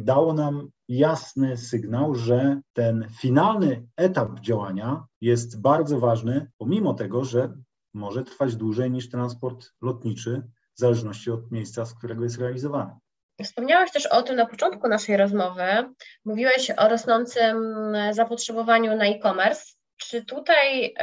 dało 0.00 0.32
nam 0.32 0.68
jasny 0.88 1.56
sygnał, 1.56 2.14
że 2.14 2.60
ten 2.72 3.08
finalny 3.20 3.86
etap 3.96 4.40
działania 4.40 5.06
jest 5.20 5.60
bardzo 5.60 6.00
ważny, 6.00 6.50
pomimo 6.58 6.94
tego, 6.94 7.24
że 7.24 7.52
może 7.94 8.24
trwać 8.24 8.56
dłużej 8.56 8.90
niż 8.90 9.08
transport 9.08 9.70
lotniczy, 9.82 10.42
w 10.76 10.80
zależności 10.80 11.30
od 11.30 11.52
miejsca, 11.52 11.84
z 11.84 11.94
którego 11.94 12.24
jest 12.24 12.38
realizowany. 12.38 12.92
Wspomniałeś 13.42 13.92
też 13.92 14.06
o 14.06 14.22
tym 14.22 14.36
na 14.36 14.46
początku 14.46 14.88
naszej 14.88 15.16
rozmowy. 15.16 15.64
Mówiłeś 16.24 16.70
o 16.76 16.88
rosnącym 16.88 17.56
zapotrzebowaniu 18.10 18.96
na 18.96 19.04
e-commerce. 19.04 19.64
Czy 19.96 20.24
tutaj 20.24 20.84
y, 20.84 20.94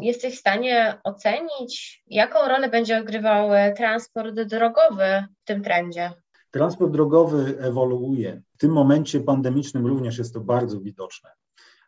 jesteś 0.00 0.36
w 0.36 0.40
stanie 0.40 0.98
ocenić, 1.04 2.02
jaką 2.06 2.48
rolę 2.48 2.68
będzie 2.68 2.98
odgrywał 2.98 3.50
transport 3.76 4.34
drogowy 4.34 5.24
w 5.42 5.44
tym 5.44 5.62
trendzie? 5.62 6.12
Transport 6.54 6.92
drogowy 6.92 7.58
ewoluuje. 7.58 8.42
W 8.54 8.58
tym 8.58 8.72
momencie 8.72 9.20
pandemicznym 9.20 9.86
również 9.86 10.18
jest 10.18 10.34
to 10.34 10.40
bardzo 10.40 10.80
widoczne. 10.80 11.30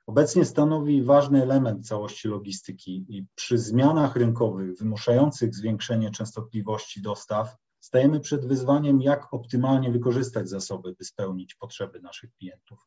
Obecnie 0.06 0.44
stanowi 0.44 1.02
ważny 1.02 1.42
element 1.42 1.86
całości 1.86 2.28
logistyki 2.28 3.06
i 3.08 3.26
przy 3.34 3.58
zmianach 3.58 4.16
rynkowych 4.16 4.78
wymuszających 4.78 5.54
zwiększenie 5.54 6.10
częstotliwości 6.10 7.02
dostaw 7.02 7.56
stajemy 7.80 8.20
przed 8.20 8.46
wyzwaniem, 8.46 9.02
jak 9.02 9.34
optymalnie 9.34 9.90
wykorzystać 9.90 10.48
zasoby, 10.48 10.94
by 10.98 11.04
spełnić 11.04 11.54
potrzeby 11.54 12.00
naszych 12.00 12.32
klientów. 12.32 12.78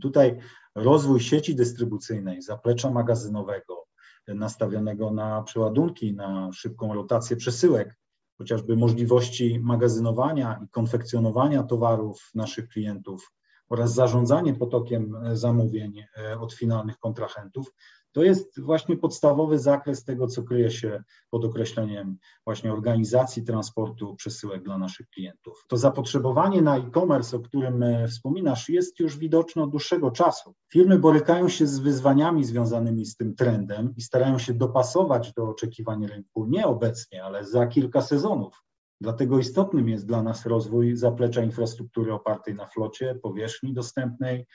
Tutaj 0.00 0.38
rozwój 0.74 1.20
sieci 1.20 1.54
dystrybucyjnej, 1.54 2.42
zaplecza 2.42 2.90
magazynowego, 2.90 3.84
nastawionego 4.28 5.10
na 5.10 5.42
przeładunki, 5.42 6.14
na 6.14 6.52
szybką 6.52 6.94
rotację 6.94 7.36
przesyłek, 7.36 7.96
chociażby 8.38 8.76
możliwości 8.76 9.60
magazynowania 9.62 10.60
i 10.64 10.68
konfekcjonowania 10.68 11.62
towarów 11.62 12.30
naszych 12.34 12.68
klientów 12.68 13.32
oraz 13.68 13.94
zarządzanie 13.94 14.54
potokiem 14.54 15.16
zamówień 15.32 16.04
od 16.40 16.52
finalnych 16.52 16.98
kontrahentów, 16.98 17.72
to 18.14 18.22
jest 18.22 18.60
właśnie 18.60 18.96
podstawowy 18.96 19.58
zakres 19.58 20.04
tego, 20.04 20.26
co 20.26 20.42
kryje 20.42 20.70
się 20.70 21.02
pod 21.30 21.44
określeniem 21.44 22.16
właśnie 22.44 22.72
organizacji 22.72 23.42
transportu 23.42 24.14
przesyłek 24.16 24.62
dla 24.62 24.78
naszych 24.78 25.08
klientów. 25.08 25.64
To 25.68 25.76
zapotrzebowanie 25.76 26.62
na 26.62 26.76
e-commerce, 26.76 27.36
o 27.36 27.40
którym 27.40 27.82
e, 27.82 28.08
wspominasz, 28.08 28.68
jest 28.68 29.00
już 29.00 29.18
widoczne 29.18 29.62
od 29.62 29.70
dłuższego 29.70 30.10
czasu. 30.10 30.54
Firmy 30.72 30.98
borykają 30.98 31.48
się 31.48 31.66
z 31.66 31.78
wyzwaniami 31.78 32.44
związanymi 32.44 33.06
z 33.06 33.16
tym 33.16 33.34
trendem 33.34 33.94
i 33.96 34.02
starają 34.02 34.38
się 34.38 34.54
dopasować 34.54 35.32
do 35.32 35.48
oczekiwań 35.48 36.06
rynku 36.06 36.46
nie 36.46 36.66
obecnie, 36.66 37.24
ale 37.24 37.44
za 37.44 37.66
kilka 37.66 38.02
sezonów. 38.02 38.62
Dlatego 39.00 39.38
istotnym 39.38 39.88
jest 39.88 40.06
dla 40.06 40.22
nas 40.22 40.46
rozwój 40.46 40.96
zaplecza 40.96 41.42
infrastruktury 41.42 42.12
opartej 42.12 42.54
na 42.54 42.66
flocie, 42.66 43.14
powierzchni 43.22 43.74
dostępnej 43.74 44.46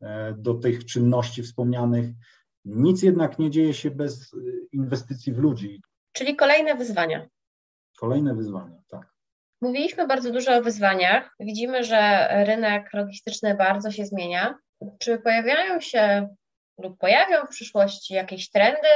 e, 0.00 0.34
do 0.38 0.54
tych 0.54 0.84
czynności 0.84 1.42
wspomnianych, 1.42 2.06
nic 2.64 3.02
jednak 3.02 3.38
nie 3.38 3.50
dzieje 3.50 3.74
się 3.74 3.90
bez 3.90 4.32
y, 4.32 4.66
inwestycji 4.72 5.32
w 5.32 5.38
ludzi. 5.38 5.82
Czyli 6.12 6.36
kolejne 6.36 6.74
wyzwania. 6.74 7.28
Kolejne 7.98 8.34
wyzwania, 8.34 8.82
tak. 8.88 9.14
Mówiliśmy 9.60 10.06
bardzo 10.06 10.30
dużo 10.32 10.56
o 10.56 10.62
wyzwaniach. 10.62 11.34
Widzimy, 11.40 11.84
że 11.84 12.28
rynek 12.46 12.92
logistyczny 12.92 13.54
bardzo 13.54 13.90
się 13.90 14.06
zmienia. 14.06 14.58
Czy 14.98 15.18
pojawiają 15.18 15.80
się 15.80 16.28
lub 16.78 16.98
pojawią 16.98 17.46
w 17.46 17.48
przyszłości 17.48 18.14
jakieś 18.14 18.50
trendy, 18.50 18.88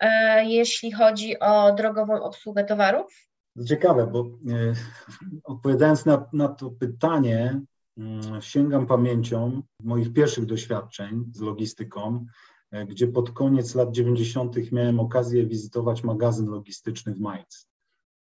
e, 0.00 0.44
jeśli 0.44 0.92
chodzi 0.92 1.38
o 1.38 1.72
drogową 1.74 2.22
obsługę 2.22 2.64
towarów? 2.64 3.28
Ciekawe, 3.66 4.06
bo 4.06 4.20
e, 4.20 4.74
odpowiadając 5.44 6.06
na, 6.06 6.28
na 6.32 6.48
to 6.48 6.70
pytanie, 6.70 7.60
mm, 7.98 8.42
sięgam 8.42 8.86
pamięcią 8.86 9.62
moich 9.82 10.12
pierwszych 10.12 10.46
doświadczeń 10.46 11.24
z 11.32 11.40
logistyką, 11.40 12.26
gdzie 12.72 13.08
pod 13.08 13.30
koniec 13.30 13.74
lat 13.74 13.92
90. 13.92 14.72
miałem 14.72 15.00
okazję 15.00 15.46
wizytować 15.46 16.04
magazyn 16.04 16.46
logistyczny 16.46 17.14
w 17.14 17.20
Mainz. 17.20 17.70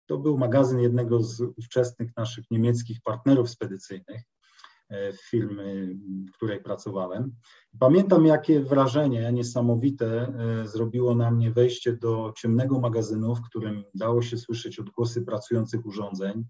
To 0.06 0.17
był 0.17 0.38
magazyn 0.38 0.79
jednego 0.79 1.23
z 1.23 1.41
ówczesnych 1.41 2.17
naszych 2.17 2.51
niemieckich 2.51 3.01
partnerów 3.01 3.49
spedycyjnych, 3.49 4.21
e, 4.89 5.13
firmy, 5.13 5.95
w 6.27 6.32
której 6.32 6.63
pracowałem. 6.63 7.36
Pamiętam, 7.79 8.25
jakie 8.25 8.62
wrażenie 8.62 9.32
niesamowite 9.34 10.08
e, 10.08 10.67
zrobiło 10.67 11.15
na 11.15 11.32
mnie 11.32 11.51
wejście 11.51 11.93
do 11.93 12.34
ciemnego 12.38 12.79
magazynu, 12.79 13.36
w 13.36 13.41
którym 13.41 13.84
dało 13.93 14.21
się 14.21 14.38
słyszeć 14.38 14.79
odgłosy 14.79 15.21
pracujących 15.21 15.86
urządzeń. 15.86 16.45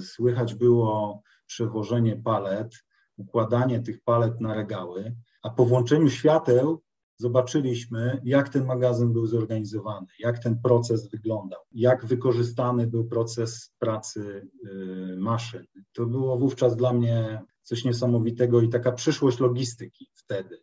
Słychać 0.00 0.54
było 0.54 1.22
przewożenie 1.46 2.16
palet, 2.16 2.84
układanie 3.16 3.80
tych 3.80 4.00
palet 4.00 4.40
na 4.40 4.54
regały 4.54 5.14
a 5.44 5.50
po 5.50 5.64
włączeniu 5.66 6.10
świateł 6.10 6.82
zobaczyliśmy, 7.16 8.20
jak 8.24 8.48
ten 8.48 8.66
magazyn 8.66 9.12
był 9.12 9.26
zorganizowany, 9.26 10.06
jak 10.18 10.38
ten 10.38 10.60
proces 10.62 11.10
wyglądał, 11.10 11.60
jak 11.72 12.06
wykorzystany 12.06 12.86
był 12.86 13.04
proces 13.04 13.72
pracy 13.78 14.48
y, 14.64 15.16
maszyn. 15.16 15.66
To 15.92 16.06
było 16.06 16.38
wówczas 16.38 16.76
dla 16.76 16.92
mnie 16.92 17.42
coś 17.62 17.84
niesamowitego 17.84 18.60
i 18.60 18.68
taka 18.68 18.92
przyszłość 18.92 19.40
logistyki 19.40 20.10
wtedy. 20.14 20.62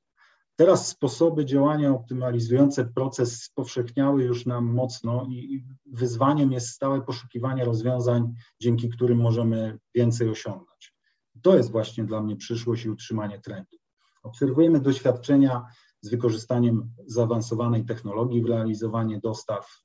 Teraz 0.56 0.88
sposoby 0.88 1.46
działania 1.46 1.92
optymalizujące 1.92 2.86
proces 2.86 3.44
spowszechniały 3.44 4.24
już 4.24 4.46
nam 4.46 4.66
mocno 4.66 5.28
i 5.30 5.66
wyzwaniem 5.86 6.52
jest 6.52 6.68
stałe 6.68 7.02
poszukiwanie 7.02 7.66
rozwiązań, 7.66 8.34
dzięki 8.62 8.90
którym 8.90 9.18
możemy 9.18 9.80
więcej 9.96 10.30
osiągnąć. 10.30 10.94
To 11.42 11.56
jest 11.56 11.72
właśnie 11.72 12.04
dla 12.04 12.22
mnie 12.22 12.36
przyszłość 12.36 12.86
i 12.86 12.90
utrzymanie 12.90 13.40
trendu. 13.40 13.81
Obserwujemy 14.24 14.80
doświadczenia 14.80 15.66
z 16.02 16.10
wykorzystaniem 16.10 16.94
zaawansowanej 17.06 17.86
technologii 17.86 18.42
w 18.42 18.50
realizowaniu 18.50 19.20
dostaw 19.20 19.84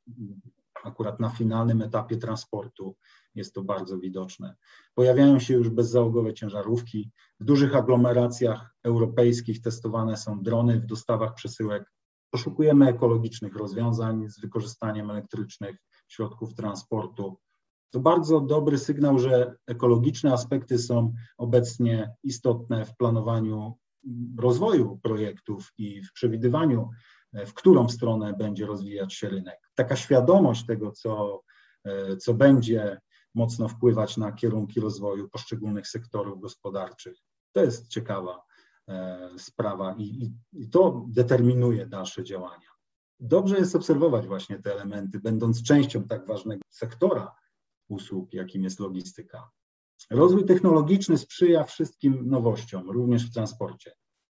akurat 0.85 1.21
na 1.21 1.31
finalnym 1.31 1.83
etapie 1.83 2.17
transportu 2.17 2.97
jest 3.35 3.55
to 3.55 3.63
bardzo 3.63 3.99
widoczne. 3.99 4.57
Pojawiają 4.95 5.39
się 5.39 5.55
już 5.55 5.69
bezzałogowe 5.69 6.35
ciężarówki. 6.35 7.11
W 7.41 7.45
dużych 7.45 7.77
aglomeracjach 7.77 8.75
europejskich 8.85 9.61
testowane 9.61 10.17
są 10.17 10.43
drony 10.43 10.81
w 10.81 10.87
dostawach 10.87 11.35
przesyłek. 11.35 11.93
Poszukujemy 12.31 12.89
ekologicznych 12.89 13.57
rozwiązań 13.57 14.29
z 14.29 14.41
wykorzystaniem 14.41 15.11
elektrycznych 15.11 15.77
środków 16.09 16.55
transportu. 16.55 17.39
To 17.91 18.01
bardzo 18.01 18.41
dobry 18.41 18.79
sygnał, 18.79 19.19
że 19.19 19.57
ekologiczne 19.67 20.33
aspekty 20.33 20.79
są 20.79 21.15
obecnie 21.39 22.15
istotne 22.23 22.85
w 22.85 22.97
planowaniu 22.97 23.79
rozwoju 24.39 24.99
projektów 25.03 25.73
i 25.79 26.03
w 26.03 26.13
przewidywaniu, 26.13 26.91
e, 27.33 27.47
w 27.47 27.55
którą 27.55 27.89
stronę 27.89 28.35
będzie 28.39 28.67
rozwijać 28.67 29.15
się 29.15 29.29
rynek. 29.29 29.71
Taka 29.75 29.97
świadomość 29.97 30.67
tego, 30.67 30.93
co, 30.93 31.43
e, 31.85 32.17
co 32.17 32.35
będzie 32.35 32.99
mocno 33.35 33.69
wpływać 33.69 34.17
na 34.17 34.33
kierunki 34.33 34.81
rozwoju 34.81 35.29
poszczególnych 35.29 35.89
sektorów 35.89 36.41
gospodarczych, 36.41 37.19
to 37.53 37.61
jest 37.61 37.89
ciekawa 37.89 38.43
e, 38.89 39.29
sprawa 39.39 39.95
i, 39.99 40.03
i, 40.03 40.35
i 40.53 40.69
to 40.69 41.05
determinuje 41.09 41.87
dalsze 41.87 42.25
działania. 42.25 42.69
Dobrze 43.21 43.57
jest 43.57 43.77
obserwować 43.77 44.27
właśnie 44.27 44.59
te 44.59 44.73
elementy, 44.73 45.21
będąc 45.21 45.63
częścią 45.63 46.05
tak 46.05 46.27
ważnego 46.27 46.63
sektora 46.71 47.35
usług, 47.89 48.33
jakim 48.33 48.65
jest 48.65 48.81
logistyka. 48.81 49.51
Rozwój 50.11 50.45
technologiczny 50.45 51.19
sprzyja 51.19 51.65
wszystkim 51.65 52.31
nowościom, 52.31 52.91
również 52.91 53.27
w 53.27 53.35
transporcie. 53.35 53.93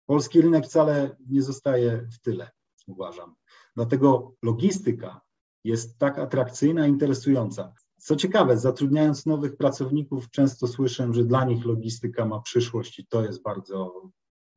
Polski 0.06 0.40
rynek 0.40 0.64
wcale 0.64 1.16
nie 1.28 1.42
zostaje 1.42 2.08
w 2.12 2.20
tyle, 2.20 2.50
uważam. 2.86 3.34
Dlatego 3.76 4.34
logistyka 4.42 5.20
jest 5.64 5.98
tak 5.98 6.18
atrakcyjna 6.18 6.86
i 6.86 6.90
interesująca. 6.90 7.72
Co 7.96 8.16
ciekawe, 8.16 8.58
zatrudniając 8.58 9.26
nowych 9.26 9.56
pracowników, 9.56 10.30
często 10.30 10.66
słyszę, 10.66 11.08
że 11.14 11.24
dla 11.24 11.44
nich 11.44 11.64
logistyka 11.64 12.24
ma 12.24 12.40
przyszłość 12.40 12.98
i 12.98 13.06
to 13.06 13.22
jest 13.24 13.42
bardzo 13.42 14.02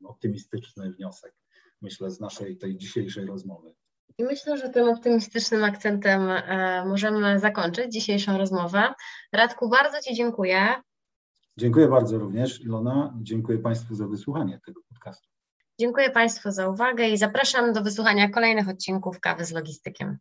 optymistyczny 0.03 0.91
wniosek, 0.91 1.33
myślę, 1.81 2.11
z 2.11 2.19
naszej 2.19 2.57
tej 2.57 2.77
dzisiejszej 2.77 3.25
rozmowy. 3.25 3.73
I 4.17 4.23
myślę, 4.23 4.57
że 4.57 4.69
tym 4.69 4.89
optymistycznym 4.89 5.63
akcentem 5.63 6.29
e, 6.29 6.85
możemy 6.85 7.39
zakończyć 7.39 7.93
dzisiejszą 7.93 8.37
rozmowę. 8.37 8.93
Radku, 9.33 9.69
bardzo 9.69 10.01
Ci 10.01 10.15
dziękuję. 10.15 10.81
Dziękuję 11.57 11.87
bardzo 11.87 12.17
również, 12.17 12.61
Ilona. 12.61 13.13
Dziękuję 13.21 13.59
Państwu 13.59 13.95
za 13.95 14.07
wysłuchanie 14.07 14.59
tego 14.65 14.81
podcastu. 14.89 15.27
Dziękuję 15.79 16.09
Państwu 16.09 16.51
za 16.51 16.69
uwagę 16.69 17.09
i 17.09 17.17
zapraszam 17.17 17.73
do 17.73 17.83
wysłuchania 17.83 18.29
kolejnych 18.29 18.69
odcinków 18.69 19.19
Kawy 19.19 19.45
z 19.45 19.51
Logistykiem. 19.51 20.17